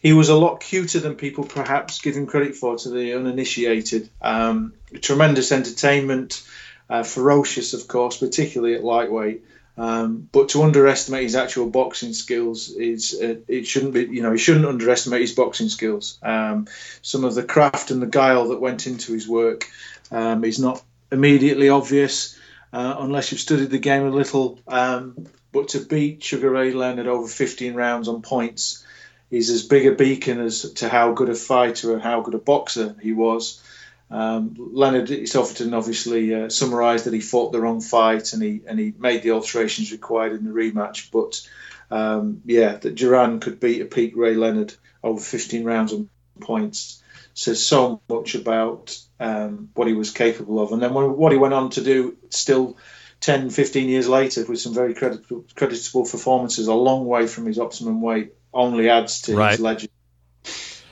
[0.00, 4.08] he was a lot cuter than people perhaps give him credit for to the uninitiated.
[4.20, 6.46] Um, tremendous entertainment,
[6.88, 9.44] uh, ferocious, of course, particularly at lightweight.
[9.78, 14.32] Um, but to underestimate his actual boxing skills is uh, it shouldn't be you know
[14.32, 16.18] he shouldn't underestimate his boxing skills.
[16.22, 16.66] Um,
[17.02, 19.66] some of the craft and the guile that went into his work
[20.10, 22.38] um, is not immediately obvious
[22.72, 24.58] uh, unless you've studied the game a little.
[24.66, 28.84] Um, but to beat Sugar Ray Leonard over 15 rounds on points
[29.30, 32.38] is as big a beacon as to how good a fighter and how good a
[32.38, 33.62] boxer he was.
[34.10, 38.78] Um, Leonard Isofferton obviously uh, summarised that he fought the wrong fight and he and
[38.78, 41.10] he made the alterations required in the rematch.
[41.10, 41.46] But
[41.90, 46.08] um, yeah, that Duran could beat a peak Ray Leonard over 15 rounds on
[46.40, 47.02] points
[47.36, 50.72] says so much about um, what he was capable of.
[50.72, 52.78] And then what he went on to do still
[53.20, 57.58] 10, 15 years later with some very creditable, creditable performances, a long way from his
[57.58, 59.50] optimum weight, only adds to right.
[59.50, 59.90] his legend.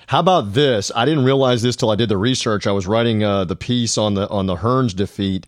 [0.06, 0.92] How about this?
[0.94, 2.66] I didn't realize this till I did the research.
[2.66, 5.46] I was writing uh, the piece on the on the Hearns defeat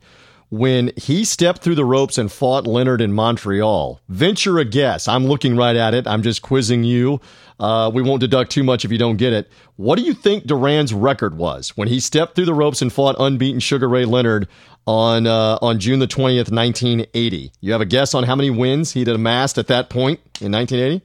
[0.48, 4.00] when he stepped through the ropes and fought Leonard in Montreal.
[4.08, 5.08] Venture a guess.
[5.08, 6.06] I'm looking right at it.
[6.06, 7.20] I'm just quizzing you.
[7.58, 9.50] Uh, we won't deduct too much if you don't get it.
[9.76, 13.16] What do you think Duran's record was when he stepped through the ropes and fought
[13.18, 14.46] unbeaten Sugar Ray Leonard
[14.86, 17.52] on uh, on June the 20th, 1980?
[17.60, 21.04] You have a guess on how many wins he'd amassed at that point in 1980?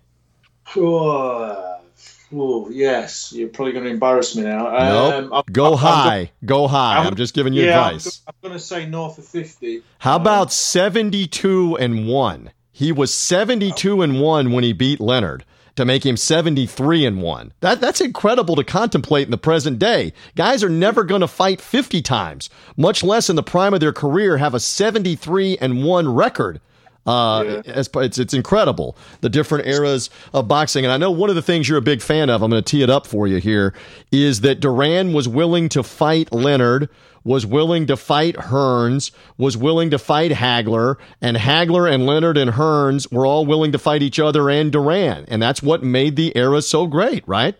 [2.33, 3.33] Oh, yes.
[3.33, 4.69] You're probably going to embarrass me now.
[4.69, 5.33] Nope.
[5.33, 6.19] Um, Go I'm, high.
[6.19, 6.97] I'm Go high.
[6.97, 8.21] I'm, I'm, just giving you yeah, advice.
[8.27, 9.81] I'm, going to say north of 50.
[9.99, 12.51] How um, about 72 and 1?
[12.71, 15.45] He was 72 and 1 when he beat Leonard.
[15.75, 17.53] to make him 73 and 1.
[17.61, 20.13] That that's incredible to contemplate in the present day.
[20.35, 23.93] Guys are never going to fight 50 times, much less in the prime of their
[23.93, 26.59] career have a 73 and 1 record.
[27.05, 27.61] Uh, yeah.
[27.65, 31.41] it's, it's, it's incredible the different eras of boxing, and I know one of the
[31.41, 32.43] things you're a big fan of.
[32.43, 33.73] I'm going to tee it up for you here.
[34.11, 36.89] Is that Duran was willing to fight Leonard,
[37.23, 42.51] was willing to fight Hearns, was willing to fight Hagler, and Hagler and Leonard and
[42.51, 46.35] Hearns were all willing to fight each other and Duran, and that's what made the
[46.35, 47.55] era so great, right?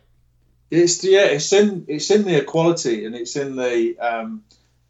[0.70, 4.44] It's yeah, it's in it's in the equality, and it's in the um,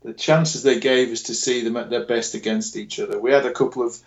[0.04, 3.20] the chances they gave us to see them at their best against each other.
[3.20, 3.98] We had a couple of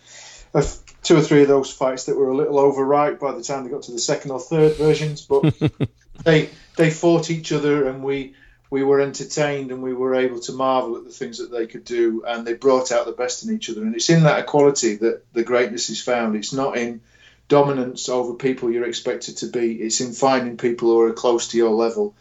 [1.03, 3.71] two or three of those fights that were a little overripe by the time they
[3.71, 5.55] got to the second or third versions, but
[6.25, 8.35] they they fought each other and we
[8.71, 11.85] we were entertained and we were able to marvel at the things that they could
[11.85, 13.83] do and they brought out the best in each other.
[13.83, 16.35] And it's in that equality that the greatness is found.
[16.35, 17.01] It's not in
[17.47, 21.59] dominance over people you're expected to be it's in finding people who are close to
[21.59, 22.15] your level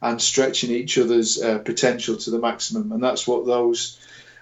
[0.00, 2.92] and stretching each other's uh, potential to the maximum.
[2.92, 3.98] And that's what those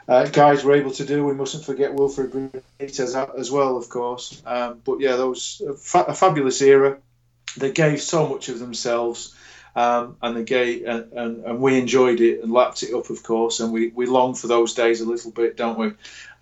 [0.08, 1.24] uh, guys were able to do.
[1.24, 4.40] We mustn't forget Wilfred Benitez as well, of course.
[4.46, 6.98] Um, but yeah, those a, fa- a fabulous era.
[7.56, 9.34] They gave so much of themselves.
[9.74, 13.22] Um, and the gay and, and, and, we enjoyed it and lapped it up, of
[13.22, 15.92] course, and we, we long for those days a little bit, don't we?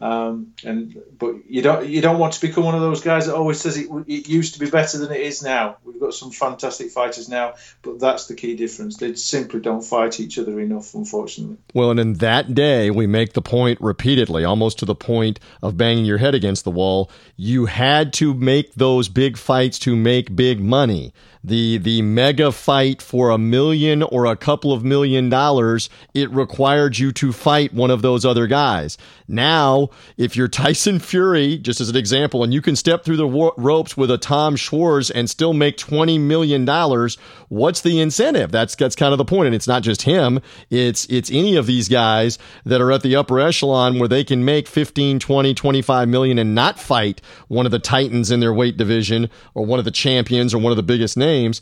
[0.01, 3.35] Um, and but you don't you don't want to become one of those guys that
[3.35, 5.77] always says it, it used to be better than it is now.
[5.85, 8.97] We've got some fantastic fighters now, but that's the key difference.
[8.97, 11.59] They simply don't fight each other enough, unfortunately.
[11.73, 15.77] Well, and in that day, we make the point repeatedly, almost to the point of
[15.77, 17.11] banging your head against the wall.
[17.37, 21.13] You had to make those big fights to make big money
[21.45, 26.99] the the mega fight for a million or a couple of million dollars, it required
[26.99, 28.97] you to fight one of those other guys.
[29.29, 29.84] Now,
[30.17, 33.97] if you're Tyson Fury, just as an example, and you can step through the ropes
[33.97, 37.17] with a Tom Schwarz and still make twenty million dollars,
[37.49, 38.51] what's the incentive?
[38.53, 39.47] That's that's kind of the point.
[39.47, 43.17] And it's not just him; it's it's any of these guys that are at the
[43.17, 47.73] upper echelon where they can make 15, 20, 25 million and not fight one of
[47.73, 50.83] the titans in their weight division or one of the champions or one of the
[50.83, 51.61] biggest names.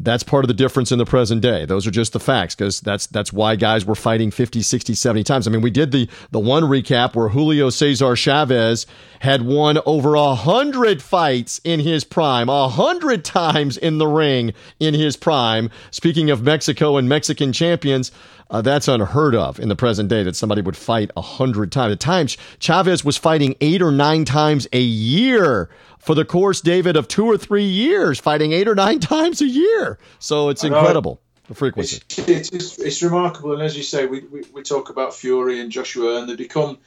[0.00, 1.64] That's part of the difference in the present day.
[1.66, 5.22] Those are just the facts because that's that's why guys were fighting 50, 60, 70
[5.22, 5.46] times.
[5.46, 8.86] I mean, we did the the one recap where Julio Cesar Chavez
[9.20, 14.52] had won over a hundred fights in his prime, a hundred times in the ring
[14.80, 15.70] in his prime.
[15.92, 18.10] Speaking of Mexico and Mexican champions,
[18.50, 21.92] uh, that's unheard of in the present day that somebody would fight a hundred times.
[21.92, 25.70] At times, Chavez was fighting eight or nine times a year
[26.04, 29.46] for the course, David, of two or three years, fighting eight or nine times a
[29.46, 29.98] year.
[30.18, 31.20] So it's incredible.
[31.48, 32.00] The frequency.
[32.08, 33.52] It's, it's, it's, remarkable.
[33.52, 36.78] And as you say, we, we, we talk about Fury and Joshua, and they become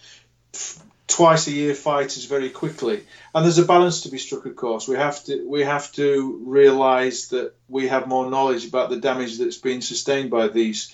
[1.07, 3.03] twice a year fighters very quickly.
[3.33, 4.87] And there's a balance to be struck, of course.
[4.87, 9.37] We have to we have to realise that we have more knowledge about the damage
[9.37, 10.93] that's been sustained by these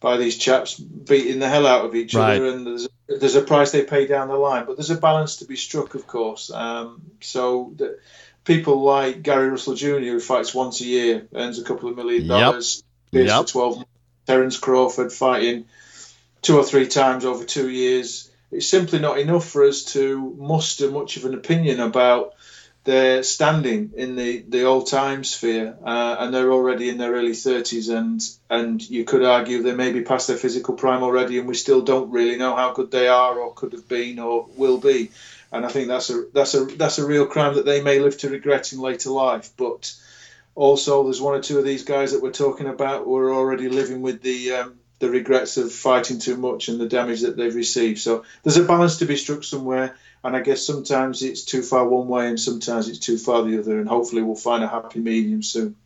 [0.00, 2.36] by these chaps beating the hell out of each right.
[2.36, 4.64] other, and there's there's a price they pay down the line.
[4.66, 6.50] But there's a balance to be struck, of course.
[6.50, 7.98] Um, so the,
[8.44, 12.28] people like Gary Russell Jr., who fights once a year, earns a couple of million
[12.28, 13.26] dollars, yep.
[13.26, 13.46] yep.
[13.46, 13.90] for 12 months.
[14.26, 15.66] Terence Crawford fighting
[16.42, 18.30] two or three times over two years.
[18.52, 22.34] It's simply not enough for us to muster much of an opinion about
[22.90, 27.30] they're standing in the, the old time sphere uh, and they're already in their early
[27.30, 31.46] 30s and and you could argue they may be past their physical prime already and
[31.46, 34.78] we still don't really know how good they are or could have been or will
[34.78, 35.12] be.
[35.52, 38.18] And I think that's a that's a that's a real crime that they may live
[38.18, 39.50] to regret in later life.
[39.56, 39.94] But
[40.56, 43.68] also there's one or two of these guys that we're talking about who are already
[43.68, 47.54] living with the um, the regrets of fighting too much and the damage that they've
[47.54, 48.00] received.
[48.00, 51.88] So there's a balance to be struck somewhere and I guess sometimes it's too far
[51.88, 53.78] one way and sometimes it's too far the other.
[53.78, 55.76] And hopefully we'll find a happy medium soon.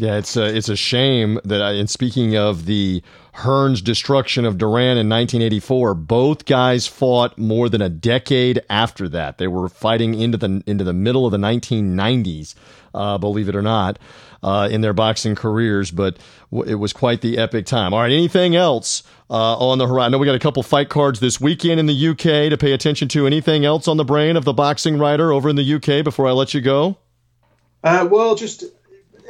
[0.00, 3.02] Yeah, it's a, it's a shame that, I, and speaking of the
[3.38, 9.38] Hearns destruction of Duran in 1984, both guys fought more than a decade after that.
[9.38, 12.54] They were fighting into the into the middle of the 1990s,
[12.94, 13.98] uh, believe it or not,
[14.40, 15.90] uh, in their boxing careers.
[15.90, 16.18] But
[16.52, 17.92] w- it was quite the epic time.
[17.92, 20.06] All right, anything else uh, on the horizon?
[20.06, 22.72] I know we got a couple fight cards this weekend in the UK to pay
[22.72, 23.26] attention to.
[23.26, 26.32] Anything else on the brain of the boxing writer over in the UK before I
[26.32, 26.98] let you go?
[27.82, 28.64] Uh, well, just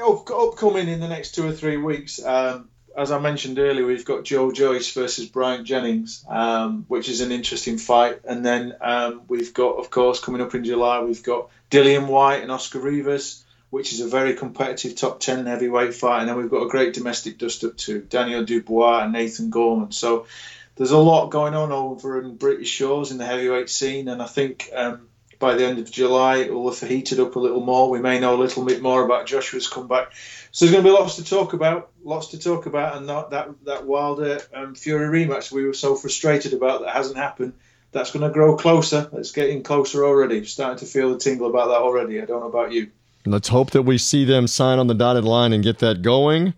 [0.01, 2.23] upcoming in the next two or three weeks.
[2.25, 7.21] Um, as I mentioned earlier, we've got Joe Joyce versus Bryant Jennings, um, which is
[7.21, 8.23] an interesting fight.
[8.25, 12.43] And then um, we've got, of course, coming up in July, we've got Dillian Whyte
[12.43, 16.21] and Oscar Rivas, which is a very competitive top 10 heavyweight fight.
[16.21, 19.93] And then we've got a great domestic dust up too, Daniel Dubois and Nathan Gorman.
[19.93, 20.27] So
[20.75, 24.09] there's a lot going on over in British shores in the heavyweight scene.
[24.09, 25.09] And I think um,
[25.39, 27.91] by the end of July, it will have heated up a little more.
[27.91, 30.13] We may know a little bit more about Joshua's comeback.
[30.51, 33.31] So there's going to be lots to talk about, lots to talk about, and not
[33.31, 37.55] that that Wilder um, Fury rematch we were so frustrated about that hasn't happened.
[37.93, 39.09] That's going to grow closer.
[39.15, 40.45] It's getting closer already.
[40.45, 42.21] Starting to feel the tingle about that already.
[42.21, 42.91] I don't know about you.
[43.25, 46.55] Let's hope that we see them sign on the dotted line and get that going.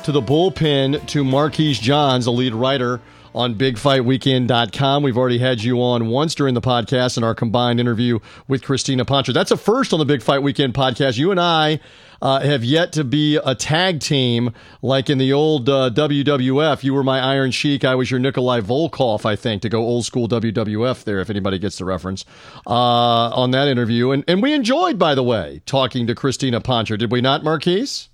[0.03, 3.01] to the bullpen to Marquise Johns, the lead writer
[3.33, 5.03] on bigfightweekend.com.
[5.03, 9.03] We've already had you on once during the podcast in our combined interview with Crystina
[9.03, 9.33] Poncher.
[9.33, 11.17] That's a first on the Big Fight Weekend podcast.
[11.17, 11.79] You and I
[12.21, 16.83] uh, have yet to be a tag team like in the old uh, WWF.
[16.83, 17.85] You were my Iron Sheik.
[17.85, 21.59] I was your Nikolai Volkov, I think, to go old school WWF there, if anybody
[21.59, 22.25] gets the reference,
[22.65, 24.11] uh, on that interview.
[24.11, 26.97] And, and we enjoyed, by the way, talking to Crystina Poncher.
[26.97, 28.09] Did we not, Marquise?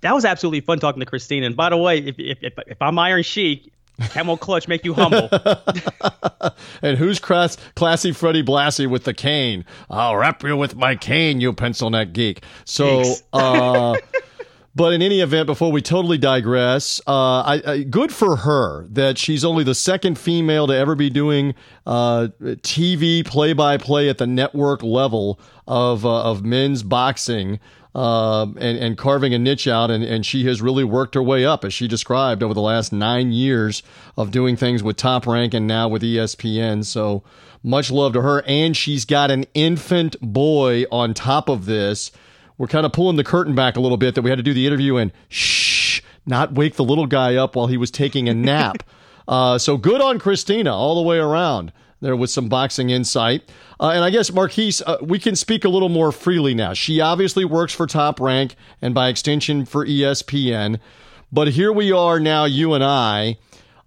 [0.00, 1.46] That was absolutely fun talking to Crystina.
[1.46, 3.72] And by the way, if, if, if, if I'm Iron Sheik,
[4.10, 5.28] Camel clutch make you humble.
[6.82, 9.64] and who's class, classy Freddie Blassie with the cane?
[9.90, 12.42] I'll wrap you with my cane, you pencil neck geek.
[12.64, 13.96] So, uh,
[14.74, 19.18] but in any event, before we totally digress, uh, I, I, good for her that
[19.18, 21.54] she's only the second female to ever be doing
[21.86, 27.58] uh, TV play by play at the network level of uh, of men's boxing
[27.94, 29.90] uh, and, and carving a niche out.
[29.90, 32.92] And, and she has really worked her way up, as she described, over the last
[32.92, 33.82] nine years
[34.16, 36.84] of doing things with Top Rank and now with ESPN.
[36.84, 37.24] So
[37.62, 38.44] much love to her.
[38.46, 42.12] And she's got an infant boy on top of this.
[42.58, 44.52] We're kind of pulling the curtain back a little bit that we had to do
[44.52, 48.34] the interview and shh, not wake the little guy up while he was taking a
[48.34, 48.82] nap.
[49.28, 53.50] uh, so good on Crystina all the way around there with some boxing insight.
[53.80, 56.72] Uh, and I guess, Marquise, uh, we can speak a little more freely now.
[56.72, 60.80] She obviously works for Top Rank and by extension for ESPN.
[61.30, 63.38] But here we are now, you and I.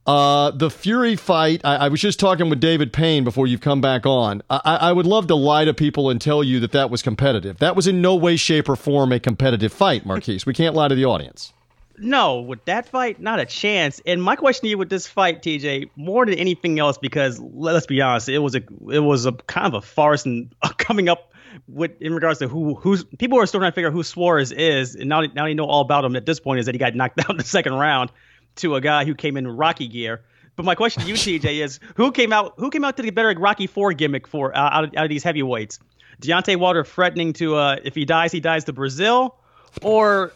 [0.08, 3.82] Uh, the Fury fight, I, I, was just talking with David Payne before you've come
[3.82, 4.41] back on.
[4.49, 7.60] I, I would love to lie to people and tell you that that was competitive.
[7.60, 10.43] That was in no way, shape, or form a competitive fight, Marquise.
[10.43, 11.54] we can't lie to the audience.
[11.99, 14.02] No, with that fight, not a chance.
[14.08, 17.86] And my question to you with this fight, TJ, more than anything else, because let's
[17.86, 21.32] be honest, it was a it was a kind of a farce and coming up
[21.68, 24.52] with in regards to who who's people are still trying to figure out who Schwarz
[24.52, 26.16] is, and now now you know all about him.
[26.16, 28.12] At this point, is that he got knocked out in the second round
[28.58, 30.22] to a guy who came in Rocky gear.
[30.56, 33.12] But my question to you, TJ, is who came out who came out to the
[33.12, 35.80] better Rocky Four gimmick for uh, out, of, out of these heavyweights?
[36.22, 39.38] Deontay Wilder threatening to uh, if he dies, he dies to Brazil,
[39.82, 40.32] or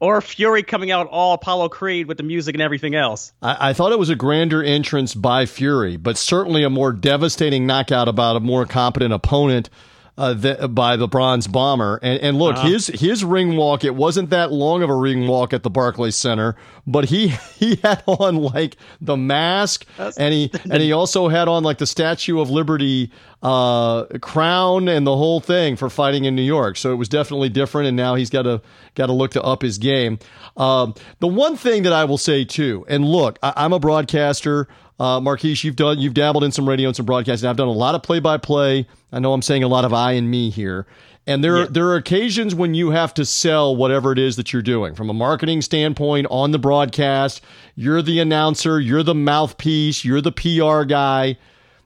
[0.00, 3.32] or Fury coming out all Apollo Creed with the music and everything else.
[3.42, 7.66] I, I, thought it was a grander entrance by Fury, but certainly a more devastating
[7.66, 9.70] knockout about a more competent opponent
[10.18, 12.00] uh, the, by the Bronze Bomber.
[12.02, 15.28] And, and look, uh his his ring walk, it wasn't that long of a ring
[15.28, 16.56] walk at the Barclays Center,
[16.86, 21.46] but he he had on like the mask, That's, and he and he also had
[21.48, 23.12] on like the Statue of Liberty
[23.42, 26.76] uh, crown and the whole thing for fighting in New York.
[26.76, 28.60] So it was definitely different, and now he's got to
[28.96, 30.18] got to look to up his game.
[30.56, 34.66] Um, the one thing that I will say too, and look, I, I'm a broadcaster.
[34.98, 37.48] Uh, Marquise, you've done, you've dabbled in some radio and some broadcasting.
[37.48, 38.86] I've done a lot of play by play.
[39.12, 40.86] I know I'm saying a lot of I and me here.
[41.26, 41.66] And there, yeah.
[41.68, 45.10] there are occasions when you have to sell whatever it is that you're doing from
[45.10, 47.42] a marketing standpoint on the broadcast.
[47.76, 51.36] You're the announcer, you're the mouthpiece, you're the PR guy.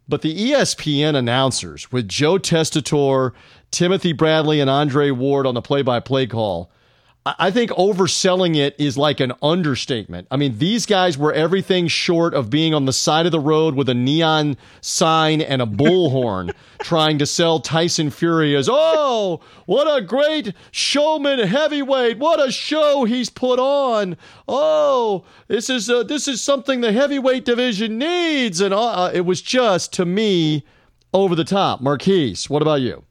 [0.09, 3.33] But the ESPN announcers with Joe Tessitore,
[3.73, 6.71] Timothy Bradley, and Andre Ward on the play by play call,
[7.25, 10.27] I think overselling it is like an understatement.
[10.33, 13.77] I mean, these guys were everything short of being on the side of the road
[13.77, 16.53] with a neon sign and a bullhorn
[16.83, 22.19] trying to sell Tyson Fury as, oh, what a great showman heavyweight.
[22.19, 24.17] What a show he's put on.
[24.49, 28.61] Oh, this is, uh, this is something the heavyweight division needs.
[28.61, 30.65] And uh, it was just, to me,
[31.15, 31.81] over the top.
[31.81, 33.05] Marquise, what about you?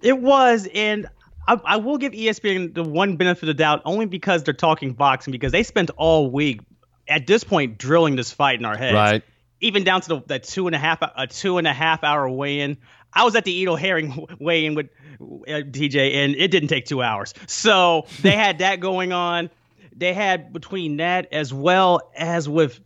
[0.00, 0.66] It was.
[0.74, 1.10] And
[1.46, 4.92] I, I will give ESPN the one benefit of the doubt only because they're talking
[4.92, 6.60] boxing because they spent all week
[7.08, 8.94] at this point drilling this fight in our heads.
[8.94, 9.22] Right.
[9.60, 12.28] Even down to the that two and a half a two and a half hour
[12.28, 12.78] weigh-in.
[13.12, 14.88] I was at the Ito Herring weigh-in with
[15.20, 17.34] uh, DJ, and it didn't take two hours.
[17.46, 19.50] So they had that going on.
[19.94, 22.80] They had between that as well as with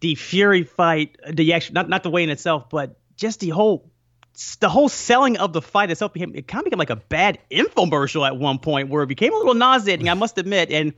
[0.00, 3.90] the Fury fight, the actual not not the weigh-in itself, but just the whole
[4.60, 7.38] the whole selling of the fight itself became it kind of became like a bad
[7.50, 10.70] infomercial at one point where it became a little nauseating, I must admit.
[10.70, 10.92] And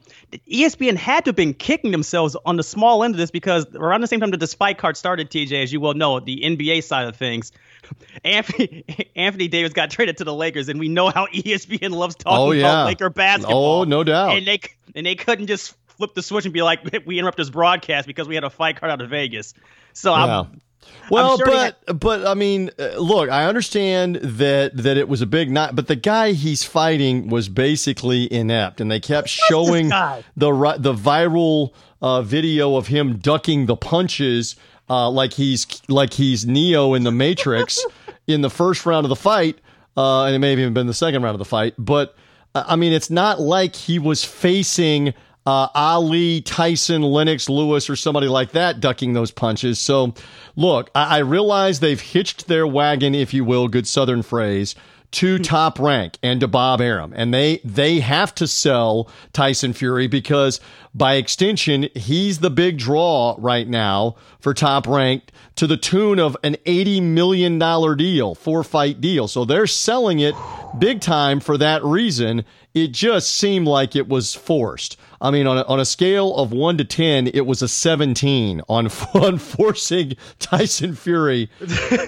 [0.51, 4.03] ESPN had to have been kicking themselves on the small end of this because around
[4.03, 6.83] the same time that this fight card started, TJ, as you well know, the NBA
[6.85, 7.53] side of things,
[8.25, 8.85] Anthony
[9.17, 12.51] Anthony Davis got traded to the Lakers, and we know how ESPN loves talking Oh,
[12.53, 12.61] yeah.
[12.67, 13.81] about Laker basketball.
[13.81, 14.37] Oh, no doubt.
[14.37, 14.61] And they
[14.95, 18.29] and they couldn't just flip the switch and be like, we interrupt this broadcast because
[18.29, 19.55] we had a fight card out of Vegas.
[19.95, 20.13] So.
[20.13, 20.61] I'm
[21.11, 25.27] Well, sure but but I mean, uh, look, I understand that that it was a
[25.27, 30.77] big night, but the guy he's fighting was basically inept, and they kept showing the
[30.79, 34.57] the viral uh, video of him ducking the punches
[34.91, 37.85] uh, like he's like he's Neo in the Matrix
[38.27, 39.59] in the first round of the fight,
[39.97, 41.75] uh, and it may have even been the second round of the fight.
[41.79, 42.17] But
[42.55, 45.15] uh, I mean, it's not like he was facing
[45.47, 49.79] uh, Ali, Tyson, Lennox, Lewis, or somebody like that ducking those punches.
[49.79, 50.15] So,
[50.57, 54.75] look, I, I realize they've hitched their wagon, if you will, good Southern phrase,
[55.13, 60.07] to top rank and to Bob Arum, and they they have to sell Tyson Fury
[60.07, 60.61] because
[60.95, 66.37] by extension he's the big draw right now for top ranked to the tune of
[66.45, 69.27] an eighty million dollar deal, four fight deal.
[69.27, 70.35] So they're selling it
[70.79, 72.45] big time for that reason.
[72.73, 74.97] It just seemed like it was forced.
[75.21, 78.63] I mean, on a, on a scale of one to ten, it was a seventeen
[78.69, 81.51] on on forcing Tyson Fury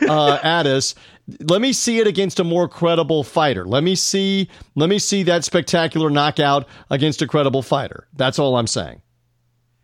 [0.08, 0.94] uh, at us.
[1.40, 3.64] Let me see it against a more credible fighter.
[3.66, 4.48] Let me see.
[4.74, 8.08] Let me see that spectacular knockout against a credible fighter.
[8.14, 9.02] That's all I'm saying.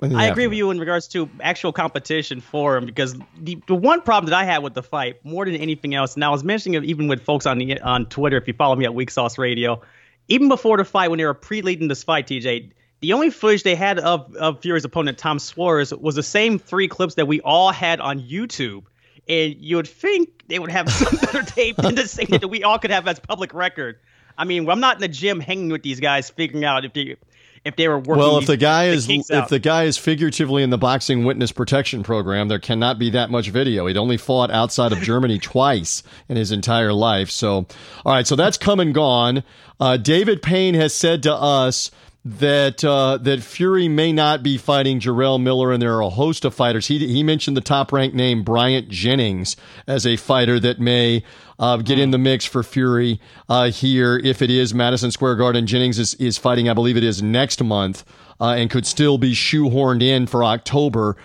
[0.00, 4.00] I agree with you in regards to actual competition for him because the, the one
[4.00, 6.80] problem that I had with the fight more than anything else, and I was mentioning
[6.80, 9.38] it even with folks on the on Twitter, if you follow me at Weak Sauce
[9.38, 9.82] Radio,
[10.28, 12.70] even before the fight when they were pre-leading this fight, TJ,
[13.00, 16.88] the only footage they had of of Fury's opponent Tom Schwarz was the same three
[16.88, 18.84] clips that we all had on YouTube.
[19.28, 22.64] And you would think they would have some better tape than the same that we
[22.64, 23.98] all could have as public record.
[24.36, 27.16] I mean, I'm not in the gym hanging with these guys figuring out if they
[27.64, 28.18] if they were working.
[28.18, 32.02] Well, if the guy is if the guy is figuratively in the boxing witness protection
[32.02, 33.86] program, there cannot be that much video.
[33.86, 37.30] He'd only fought outside of Germany twice in his entire life.
[37.30, 37.66] So,
[38.04, 39.42] all right, so that's come and gone.
[39.80, 41.90] Uh, David Payne has said to us
[42.24, 46.44] that uh, that Fury may not be fighting Jarrell Miller, and there are a host
[46.44, 46.88] of fighters.
[46.88, 49.56] He he mentioned the top ranked name Bryant Jennings
[49.86, 51.22] as a fighter that may
[51.58, 55.66] uh, get in the mix for Fury uh, here if it is Madison Square Garden.
[55.66, 58.04] Jennings is is fighting, I believe it is next month,
[58.40, 61.16] uh, and could still be shoehorned in for October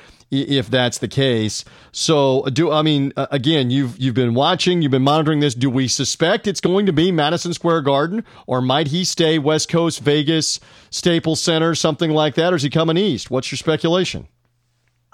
[0.42, 1.64] if that's the case.
[1.92, 3.70] So, do I mean again?
[3.72, 5.54] You've you've been watching, you've been monitoring this.
[5.56, 9.70] Do we suspect it's going to be Madison Square Garden, or might he stay West
[9.70, 10.60] Coast, Vegas,
[10.90, 13.30] Staples Center, something like that, or is he coming east?
[13.32, 14.28] What's your speculation?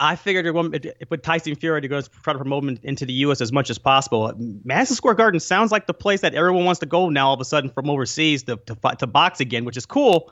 [0.02, 3.06] I figured it would- it- with Tyson Fury to go try to promote him into
[3.06, 3.42] the U.S.
[3.42, 4.32] as much as possible.
[4.64, 7.28] Madison Square Garden sounds like the place that everyone wants to go now.
[7.28, 10.32] All of a sudden, from overseas to to, to box again, which is cool.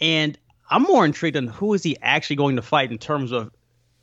[0.00, 0.38] And
[0.70, 3.50] I'm more intrigued on who is he actually going to fight in terms of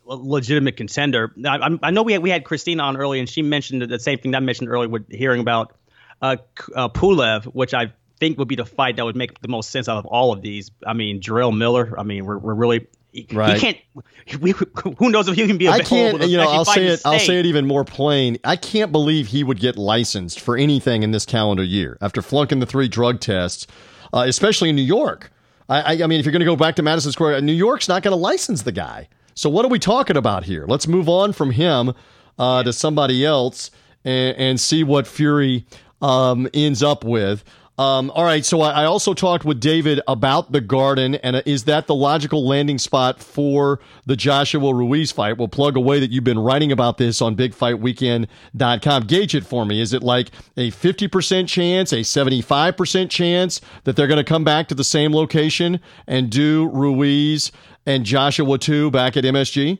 [0.05, 1.33] legitimate contender.
[1.45, 3.99] I, I'm- I know we had, we had Crystina on earlier, and she mentioned the
[3.99, 5.75] same thing that I mentioned earlier with hearing about
[6.21, 6.37] uh,
[6.75, 9.89] uh, Pulev, which I think would be the fight that would make the most sense
[9.89, 10.71] out of all of these.
[10.85, 11.93] I mean, Jarrell Miller.
[11.99, 12.87] I mean, we're, we're really.
[13.11, 13.77] He, he can't.
[14.41, 14.51] We,
[14.97, 16.21] who knows if he can be I can't.
[16.27, 17.01] You know, I'll say it.
[17.05, 18.37] I'll say it even more plain.
[18.43, 22.59] I can't believe he would get licensed for anything in this calendar year after flunking
[22.59, 23.67] the three drug tests,
[24.13, 25.31] uh, especially in New York.
[25.69, 27.87] I, I, I mean, if you're going to go back to Madison Square, New York's
[27.87, 29.07] not going to license the guy.
[29.35, 30.65] So what are we talking about here?
[30.65, 31.93] Let's move on from him
[32.39, 33.69] uh, to somebody else
[34.05, 35.65] and, and see what Fury
[36.01, 37.43] um, ends up with.
[37.77, 41.65] Um, all right, so I, I also talked with David about the Garden, and is
[41.65, 45.37] that the logical landing spot for the Joshua Ruiz fight?
[45.37, 49.03] We'll plug away that you've been writing about this on BigFightWeekend.com.
[49.07, 49.81] Gauge it for me.
[49.81, 54.69] Is it like a 50% chance, a 75% chance that they're going to come back
[54.69, 57.51] to the same location and do Ruiz
[57.85, 59.79] and Joshua 2 back at MSG?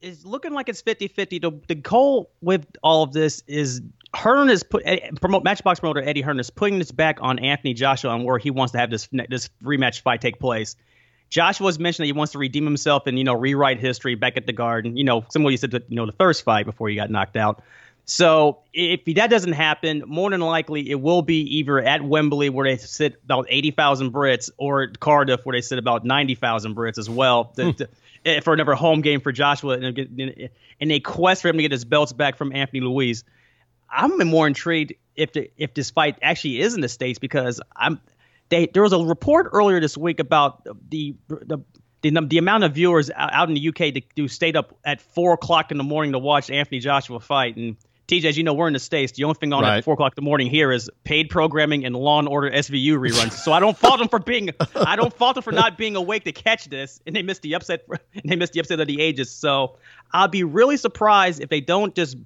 [0.00, 1.42] It's looking like it's 50-50.
[1.42, 3.82] The, the goal with all of this is
[4.14, 7.74] Hearn is put eh, promote Matchroom promoter Eddie Hearn is putting this back on Anthony
[7.74, 10.76] Joshua and where he wants to have this this rematch fight take place.
[11.28, 14.46] Joshua's mentioned that he wants to redeem himself and you know rewrite history back at
[14.46, 14.96] the Garden.
[14.96, 17.36] You know, similar you said to, you know the first fight before he got knocked
[17.36, 17.62] out.
[18.10, 22.68] So if that doesn't happen, more than likely it will be either at Wembley where
[22.68, 27.52] they sit about 80,000 Brits or Cardiff where they sit about 90,000 Brits as well
[27.54, 27.88] the, the,
[28.28, 29.96] eh, for another home game for Joshua and
[30.80, 33.22] in a quest for him to get his belts back from Anthony Louise.
[33.88, 38.00] I'm more intrigued if the, if this fight actually is in the states because I'm
[38.48, 41.62] they there was a report earlier this week about the the
[42.02, 45.34] the, the amount of viewers out in the UK that do stayed up at four
[45.34, 47.76] o'clock in the morning to watch Anthony Joshua fight and
[48.10, 49.12] TJ, as you know, we're in the States.
[49.12, 49.78] The only thing on right.
[49.78, 52.94] at four o'clock in the morning here is paid programming and Law and Order SVU
[52.94, 53.32] reruns.
[53.32, 56.24] so I don't fault them for being, I don't fault them for not being awake
[56.24, 59.00] to catch this, and they missed the upset, and they missed the upset of the
[59.00, 59.30] ages.
[59.30, 59.76] So
[60.12, 62.16] I'll be really surprised if they don't just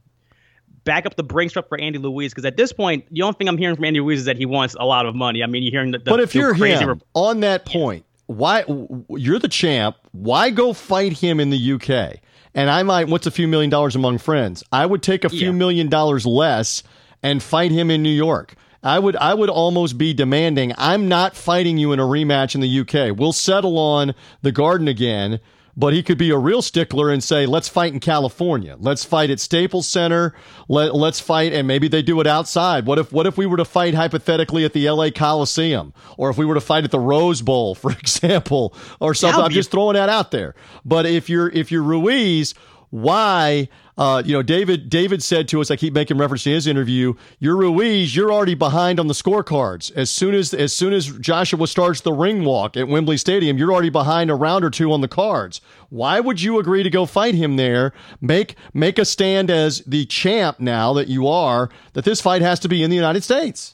[0.85, 3.49] back up the Brinks truck for Andy Ruiz because at this point, the only thing
[3.49, 5.43] I'm hearing from Andy Ruiz is that he wants a lot of money.
[5.43, 8.05] I mean, you're hearing the, the but if you're crazy him rep- on that point,
[8.27, 8.65] why
[9.11, 9.97] you're the champ?
[10.13, 12.21] Why go fight him in the UK?
[12.55, 14.63] And I might, what's a few million dollars among friends?
[14.71, 15.53] I would take a few yeah.
[15.53, 16.83] million dollars less
[17.23, 18.55] and fight him in New York.
[18.83, 22.61] I would I would almost be demanding I'm not fighting you in a rematch in
[22.61, 23.19] the UK.
[23.19, 25.41] We'll settle on the Garden again
[25.77, 28.77] but he could be a real stickler and say, let's fight in California.
[28.79, 30.35] Let's fight at Staples Center.
[30.69, 31.53] Let, let's fight.
[31.53, 32.87] And maybe they do it outside.
[32.87, 36.39] What if, what if we were to fight hypothetically at the LA Coliseum or if
[36.39, 39.43] we were to fight at the Rose Bowl, for example, or something?
[39.43, 40.55] I'm just throwing that out there.
[40.85, 42.55] But if you're, if you're Ruiz,
[42.95, 43.69] why
[43.99, 47.15] uh, you know, David David said to us, I keep making reference to his interview,
[47.41, 49.93] you're Ruiz, you're already behind on the scorecards.
[49.97, 53.73] As soon as as soon as Joshua starts the ring walk at Wembley Stadium, you're
[53.73, 55.61] already behind a round or two on the cards.
[55.91, 57.93] Why would you agree to go fight him there?
[58.21, 62.59] Make make a stand as the champ now that you are, that this fight has
[62.61, 63.74] to be in the United States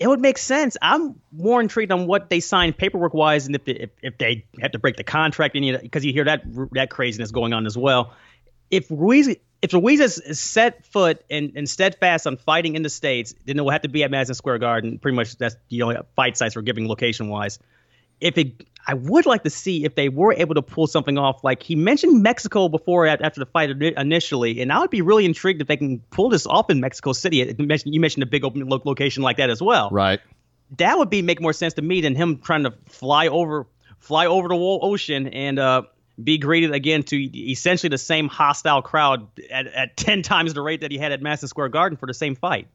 [0.00, 0.76] it would make sense.
[0.82, 4.44] I'm more intrigued on what they signed paperwork wise, and if they, if, if they
[4.60, 6.42] have to break the contract, because you hear that
[6.72, 8.12] that craziness going on as well
[8.70, 13.34] if Ruiz if Ruiz is, set foot and, and steadfast on fighting in the states,
[13.44, 14.98] then it will have to be at Madison Square Garden.
[14.98, 17.58] Pretty much that's the only fight sites we're giving location wise.
[18.20, 21.42] If it, I would like to see if they were able to pull something off.
[21.44, 25.60] Like he mentioned Mexico before after the fight initially, and I would be really intrigued
[25.60, 27.54] if they can pull this off in Mexico City.
[27.58, 29.90] You mentioned, a big open location like that as well.
[29.90, 30.20] Right.
[30.76, 33.66] That would be make more sense to me than him trying to fly over
[33.98, 35.82] fly over the whole ocean and uh,
[36.22, 40.80] be greeted again to essentially the same hostile crowd at, at 10 times the rate
[40.80, 42.68] that he had at Madison Square Garden for the same fight.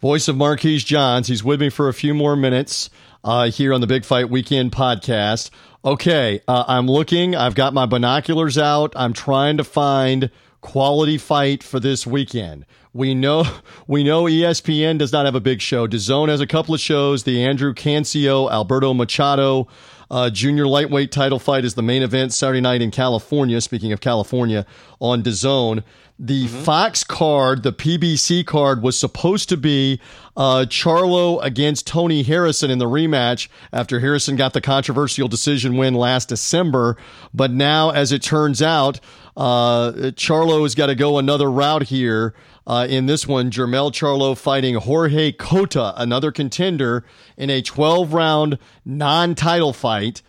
[0.00, 1.28] Voice of Marquise Johns.
[1.28, 2.88] He's with me for a few more minutes
[3.22, 5.50] uh, here on the Big Fight Weekend podcast.
[5.84, 7.36] Okay, uh, I'm looking.
[7.36, 8.94] I've got my binoculars out.
[8.96, 10.30] I'm trying to find
[10.62, 12.64] quality fight for this weekend.
[12.94, 13.44] We know
[13.86, 15.86] we know ESPN does not have a big show.
[15.86, 17.24] DAZN has a couple of shows.
[17.24, 19.68] The Andrew Cancio, Alberto Machado
[20.10, 23.60] uh, junior lightweight title fight is the main event Saturday night in California.
[23.60, 24.66] Speaking of California,
[24.98, 25.84] on DAZN.
[26.22, 26.62] The mm-hmm.
[26.64, 29.98] Fox card, the PBC card, was supposed to be
[30.36, 35.94] uh, Charlo against Tony Harrison in the rematch after Harrison got the controversial decision win
[35.94, 36.98] last December.
[37.32, 39.00] But now, as it turns out,
[39.34, 42.34] uh, Charlo has got to go another route here
[42.66, 47.02] uh, in this one, Jermell Charlo fighting Jorge Cota, another contender,
[47.38, 50.20] in a 12 round non title fight.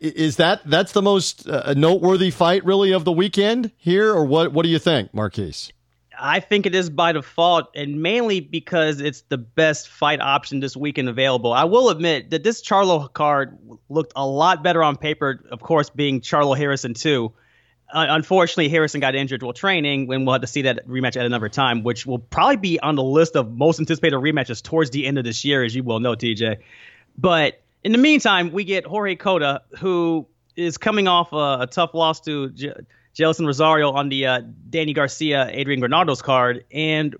[0.00, 4.52] Is that that's the most uh, noteworthy fight really of the weekend here, or what?
[4.52, 5.72] What do you think, Marquise?
[6.18, 10.76] I think it is by default, and mainly because it's the best fight option this
[10.76, 11.52] weekend available.
[11.52, 13.58] I will admit that this Charlo card
[13.90, 17.34] looked a lot better on paper, of course, being Charlo Harrison too
[17.92, 21.24] uh, unfortunately, Harrison got injured while training, and we'll have to see that rematch at
[21.24, 25.06] another time, which will probably be on the list of most anticipated rematches towards the
[25.06, 26.58] end of this year, as you well know, TJ.
[27.16, 30.26] But in the meantime, we get Jorge Cota, who
[30.56, 32.74] is coming off a, a tough loss to J-
[33.16, 37.14] Rosario on the uh, Danny Garcia, Adrian Granados card, and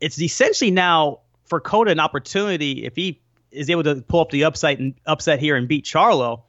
[0.00, 3.20] it's essentially now for Cota an opportunity if he
[3.50, 6.40] is able to pull up the upside and upset here and beat Charlo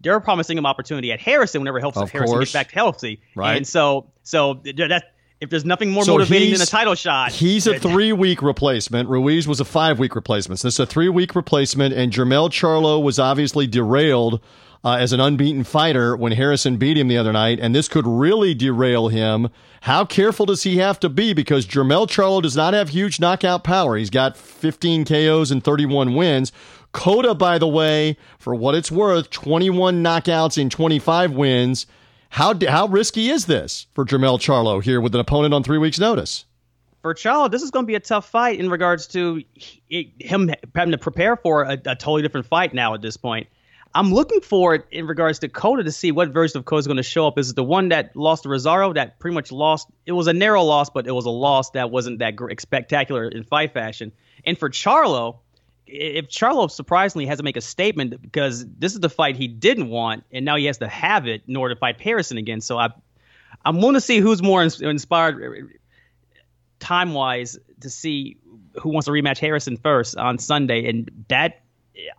[0.00, 2.52] they're promising him opportunity at Harrison whenever helps Harrison course.
[2.52, 3.20] get back healthy.
[3.34, 3.56] Right.
[3.58, 7.66] And so so that if there's nothing more so motivating than a title shot, he's
[7.66, 9.08] a three week replacement.
[9.08, 10.60] Ruiz was a five week replacement.
[10.60, 14.40] So this is a three week replacement, and Jermell Charlo was obviously derailed.
[14.82, 18.06] Uh, as an unbeaten fighter when Harrison beat him the other night, and this could
[18.06, 19.50] really derail him.
[19.82, 21.34] How careful does he have to be?
[21.34, 23.98] Because Jermell Charlo does not have huge knockout power.
[23.98, 26.50] He's got 15 KOs and 31 wins.
[26.92, 31.84] Cota, by the way, for what it's worth, 21 knockouts in 25 wins.
[32.30, 35.98] How how risky is this for Jermell Charlo here with an opponent on three weeks'
[35.98, 36.44] notice?
[37.02, 39.42] For Charlo, this is going to be a tough fight in regards to
[39.88, 43.48] him having to prepare for a, a totally different fight now at this point.
[43.96, 46.98] I'm looking forward in regards to Cota to see what version of Cota is going
[46.98, 47.36] to show up.
[47.36, 49.88] Is it the one that lost to Rosario that pretty much lost?
[50.06, 53.42] It was a narrow loss, but it was a loss that wasn't that spectacular in
[53.42, 54.12] fight fashion.
[54.44, 55.38] And for Charlo,
[55.90, 59.88] if Charlo surprisingly has to make a statement because this is the fight he didn't
[59.88, 62.60] want, and now he has to have it in order to fight Harrison again.
[62.60, 62.90] So I,
[63.64, 65.66] I'm willing to see who's more inspired uh,
[66.78, 68.36] time wise to see
[68.80, 71.62] who wants to rematch Harrison first on Sunday, and that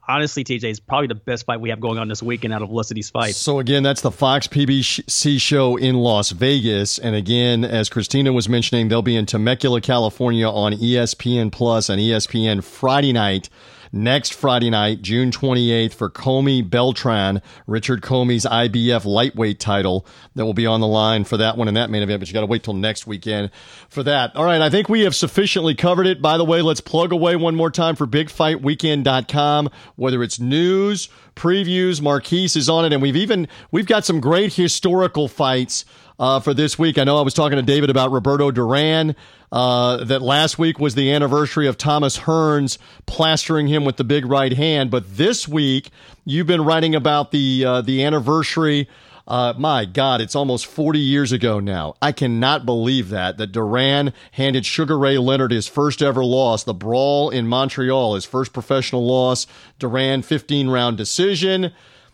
[0.07, 2.69] honestly, TJ is probably the best fight we have going on this weekend out of
[2.71, 3.37] of these fights.
[3.37, 8.49] So again, that's the Fox PBC show in Las Vegas, and again, as Crystina was
[8.49, 13.49] mentioning, they'll be in Temecula, California on ESPN Plus and ESPN Friday night
[13.91, 20.53] next Friday night, June 28th, for Commey Beltran, Richard Commey's IBF lightweight title that will
[20.53, 22.47] be on the line for that one in that main event, but you got to
[22.47, 23.51] wait till next weekend
[23.89, 24.35] for that.
[24.35, 26.21] All right, I think we have sufficiently covered it.
[26.21, 32.01] By the way, let's plug away one more time for bigfightweekend.com, whether it's news, previews,
[32.01, 35.85] Marquise is on it, and we've even we've got some great historical fights
[36.21, 36.99] uh, for this week.
[36.99, 39.15] I know I was talking to David about Roberto Duran.
[39.51, 44.25] Uh, that last week was the anniversary of Thomas Hearns plastering him with the big
[44.25, 45.89] right hand, but this week
[46.23, 48.87] you've been writing about the uh, the anniversary.
[49.27, 51.95] Uh, my God, it's almost 40 years ago now.
[52.01, 56.73] I cannot believe that that Duran handed Sugar Ray Leonard his first ever loss, the
[56.73, 59.47] brawl in Montreal, his first professional loss.
[59.79, 61.73] Duran 15 round decision.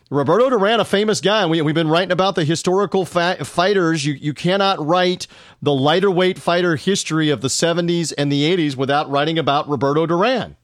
[0.10, 1.46] Roberto Duran, a famous guy.
[1.46, 4.06] We, we've been writing about the historical fa- fighters.
[4.06, 5.28] You, you cannot write
[5.62, 10.06] the lighter weight fighter history of the 70s and the 80s without writing about Roberto
[10.06, 10.56] Duran.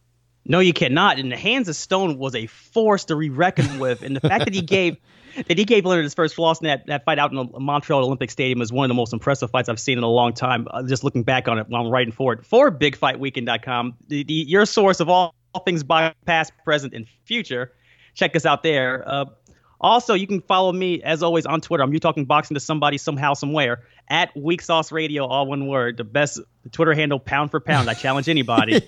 [0.45, 1.19] No, you cannot.
[1.19, 4.01] And the hands of stone was a force to be reckoned with.
[4.01, 4.97] And the fact that he gave
[5.47, 8.03] that he gave Leonard his first loss in that, that fight out in the Montreal
[8.03, 10.67] Olympic Stadium is one of the most impressive fights I've seen in a long time.
[10.69, 14.33] Uh, just looking back on it while I'm writing for it for BigFightWeekend.com, the, the,
[14.33, 17.71] your source of all, all things past, present, and future
[18.13, 19.03] check us out there.
[19.07, 19.25] Uh,
[19.83, 21.83] also, you can follow me as always on Twitter.
[21.83, 25.97] I'm you talking boxing to somebody somehow somewhere at Weak Sauce Radio, all one word.
[25.97, 26.39] The best
[26.71, 27.89] Twitter handle, pound for pound.
[27.89, 28.81] I challenge anybody.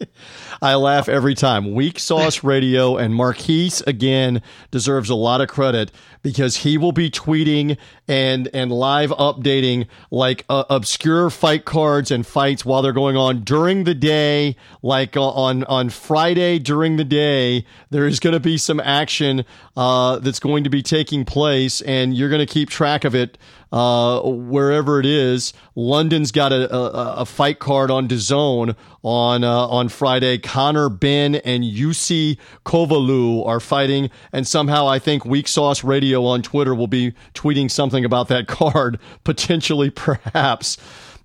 [0.62, 1.72] I laugh every time.
[1.72, 5.90] Weak Sauce Radio and Marquise again deserves a lot of credit
[6.26, 12.26] because he will be tweeting and and live updating like uh, obscure fight cards and
[12.26, 14.56] fights while they're going on during the day.
[14.82, 19.44] Like uh, on on Friday during the day, there is going to be some action
[19.76, 23.38] uh, that's going to be taking place, and you're going to keep track of it
[23.72, 25.52] uh, wherever it is.
[25.74, 30.38] London's got a, a, a fight card on DAZN on uh, on Friday.
[30.38, 36.42] Conor Benn and Jussi Koivula are fighting, and somehow I think Weak Sauce Radio on
[36.42, 40.78] Twitter will be tweeting something about that card, potentially, perhaps,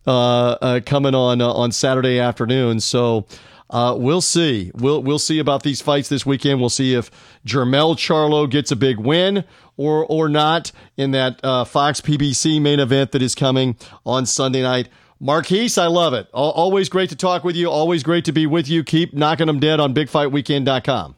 [0.06, 2.80] uh, uh coming on uh, on Saturday afternoon.
[2.80, 3.26] So.
[3.70, 4.70] Uh, we'll see.
[4.76, 6.60] We'll we'll see about these fights this weekend.
[6.60, 7.10] We'll see if
[7.46, 9.46] Jermell Charlo gets a big win
[9.78, 14.62] or or not in that uh, Fox PBC main event that is coming on Sunday
[14.62, 14.90] night.
[15.22, 16.28] Marquise, I love it.
[16.34, 17.70] Always great to talk with you.
[17.70, 18.84] Always great to be with you.
[18.84, 21.16] Keep knocking them dead on BigFightWeekend.com.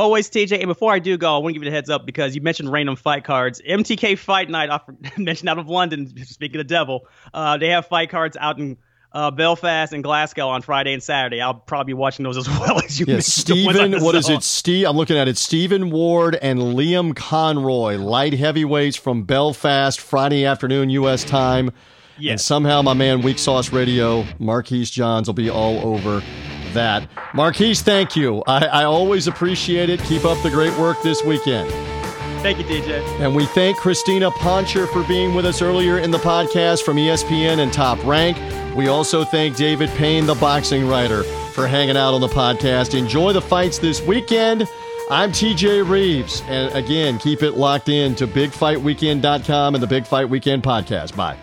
[0.00, 0.60] Always, TJ.
[0.60, 2.40] And before I do go, I want to give you the heads up because you
[2.40, 3.60] mentioned random fight cards.
[3.68, 4.80] MTK Fight Night, I
[5.18, 8.78] mentioned out of London, speaking of the devil, uh, they have fight cards out in
[9.12, 11.42] uh, Belfast and Glasgow on Friday and Saturday.
[11.42, 13.04] I'll probably be watching those as well as you.
[13.08, 14.42] Yeah, Stephen, what is it?
[14.42, 15.36] Steve, I'm looking at it.
[15.36, 21.24] Stephen Ward and Liam Conroy, light heavyweights from Belfast, Friday afternoon U.S.
[21.24, 21.72] time.
[22.18, 22.30] Yes.
[22.30, 26.22] And somehow my man Weak Sauce Radio, Marquise Johns, will be all over
[26.74, 27.08] that.
[27.34, 28.42] Marquise, thank you.
[28.46, 30.00] I, I always appreciate it.
[30.04, 31.70] Keep up the great work this weekend.
[32.42, 33.02] Thank you, DJ.
[33.20, 37.58] And we thank Crystina Poncher for being with us earlier in the podcast from ESPN
[37.58, 38.38] and Top Rank.
[38.76, 42.96] We also thank David Payne, the boxing writer, for hanging out on the podcast.
[42.96, 44.66] Enjoy the fights this weekend.
[45.10, 46.42] I'm TJ Reeves.
[46.46, 51.16] And again, keep it locked in to bigfightweekend.com and the Big Fight Weekend podcast.
[51.16, 51.36] Bye.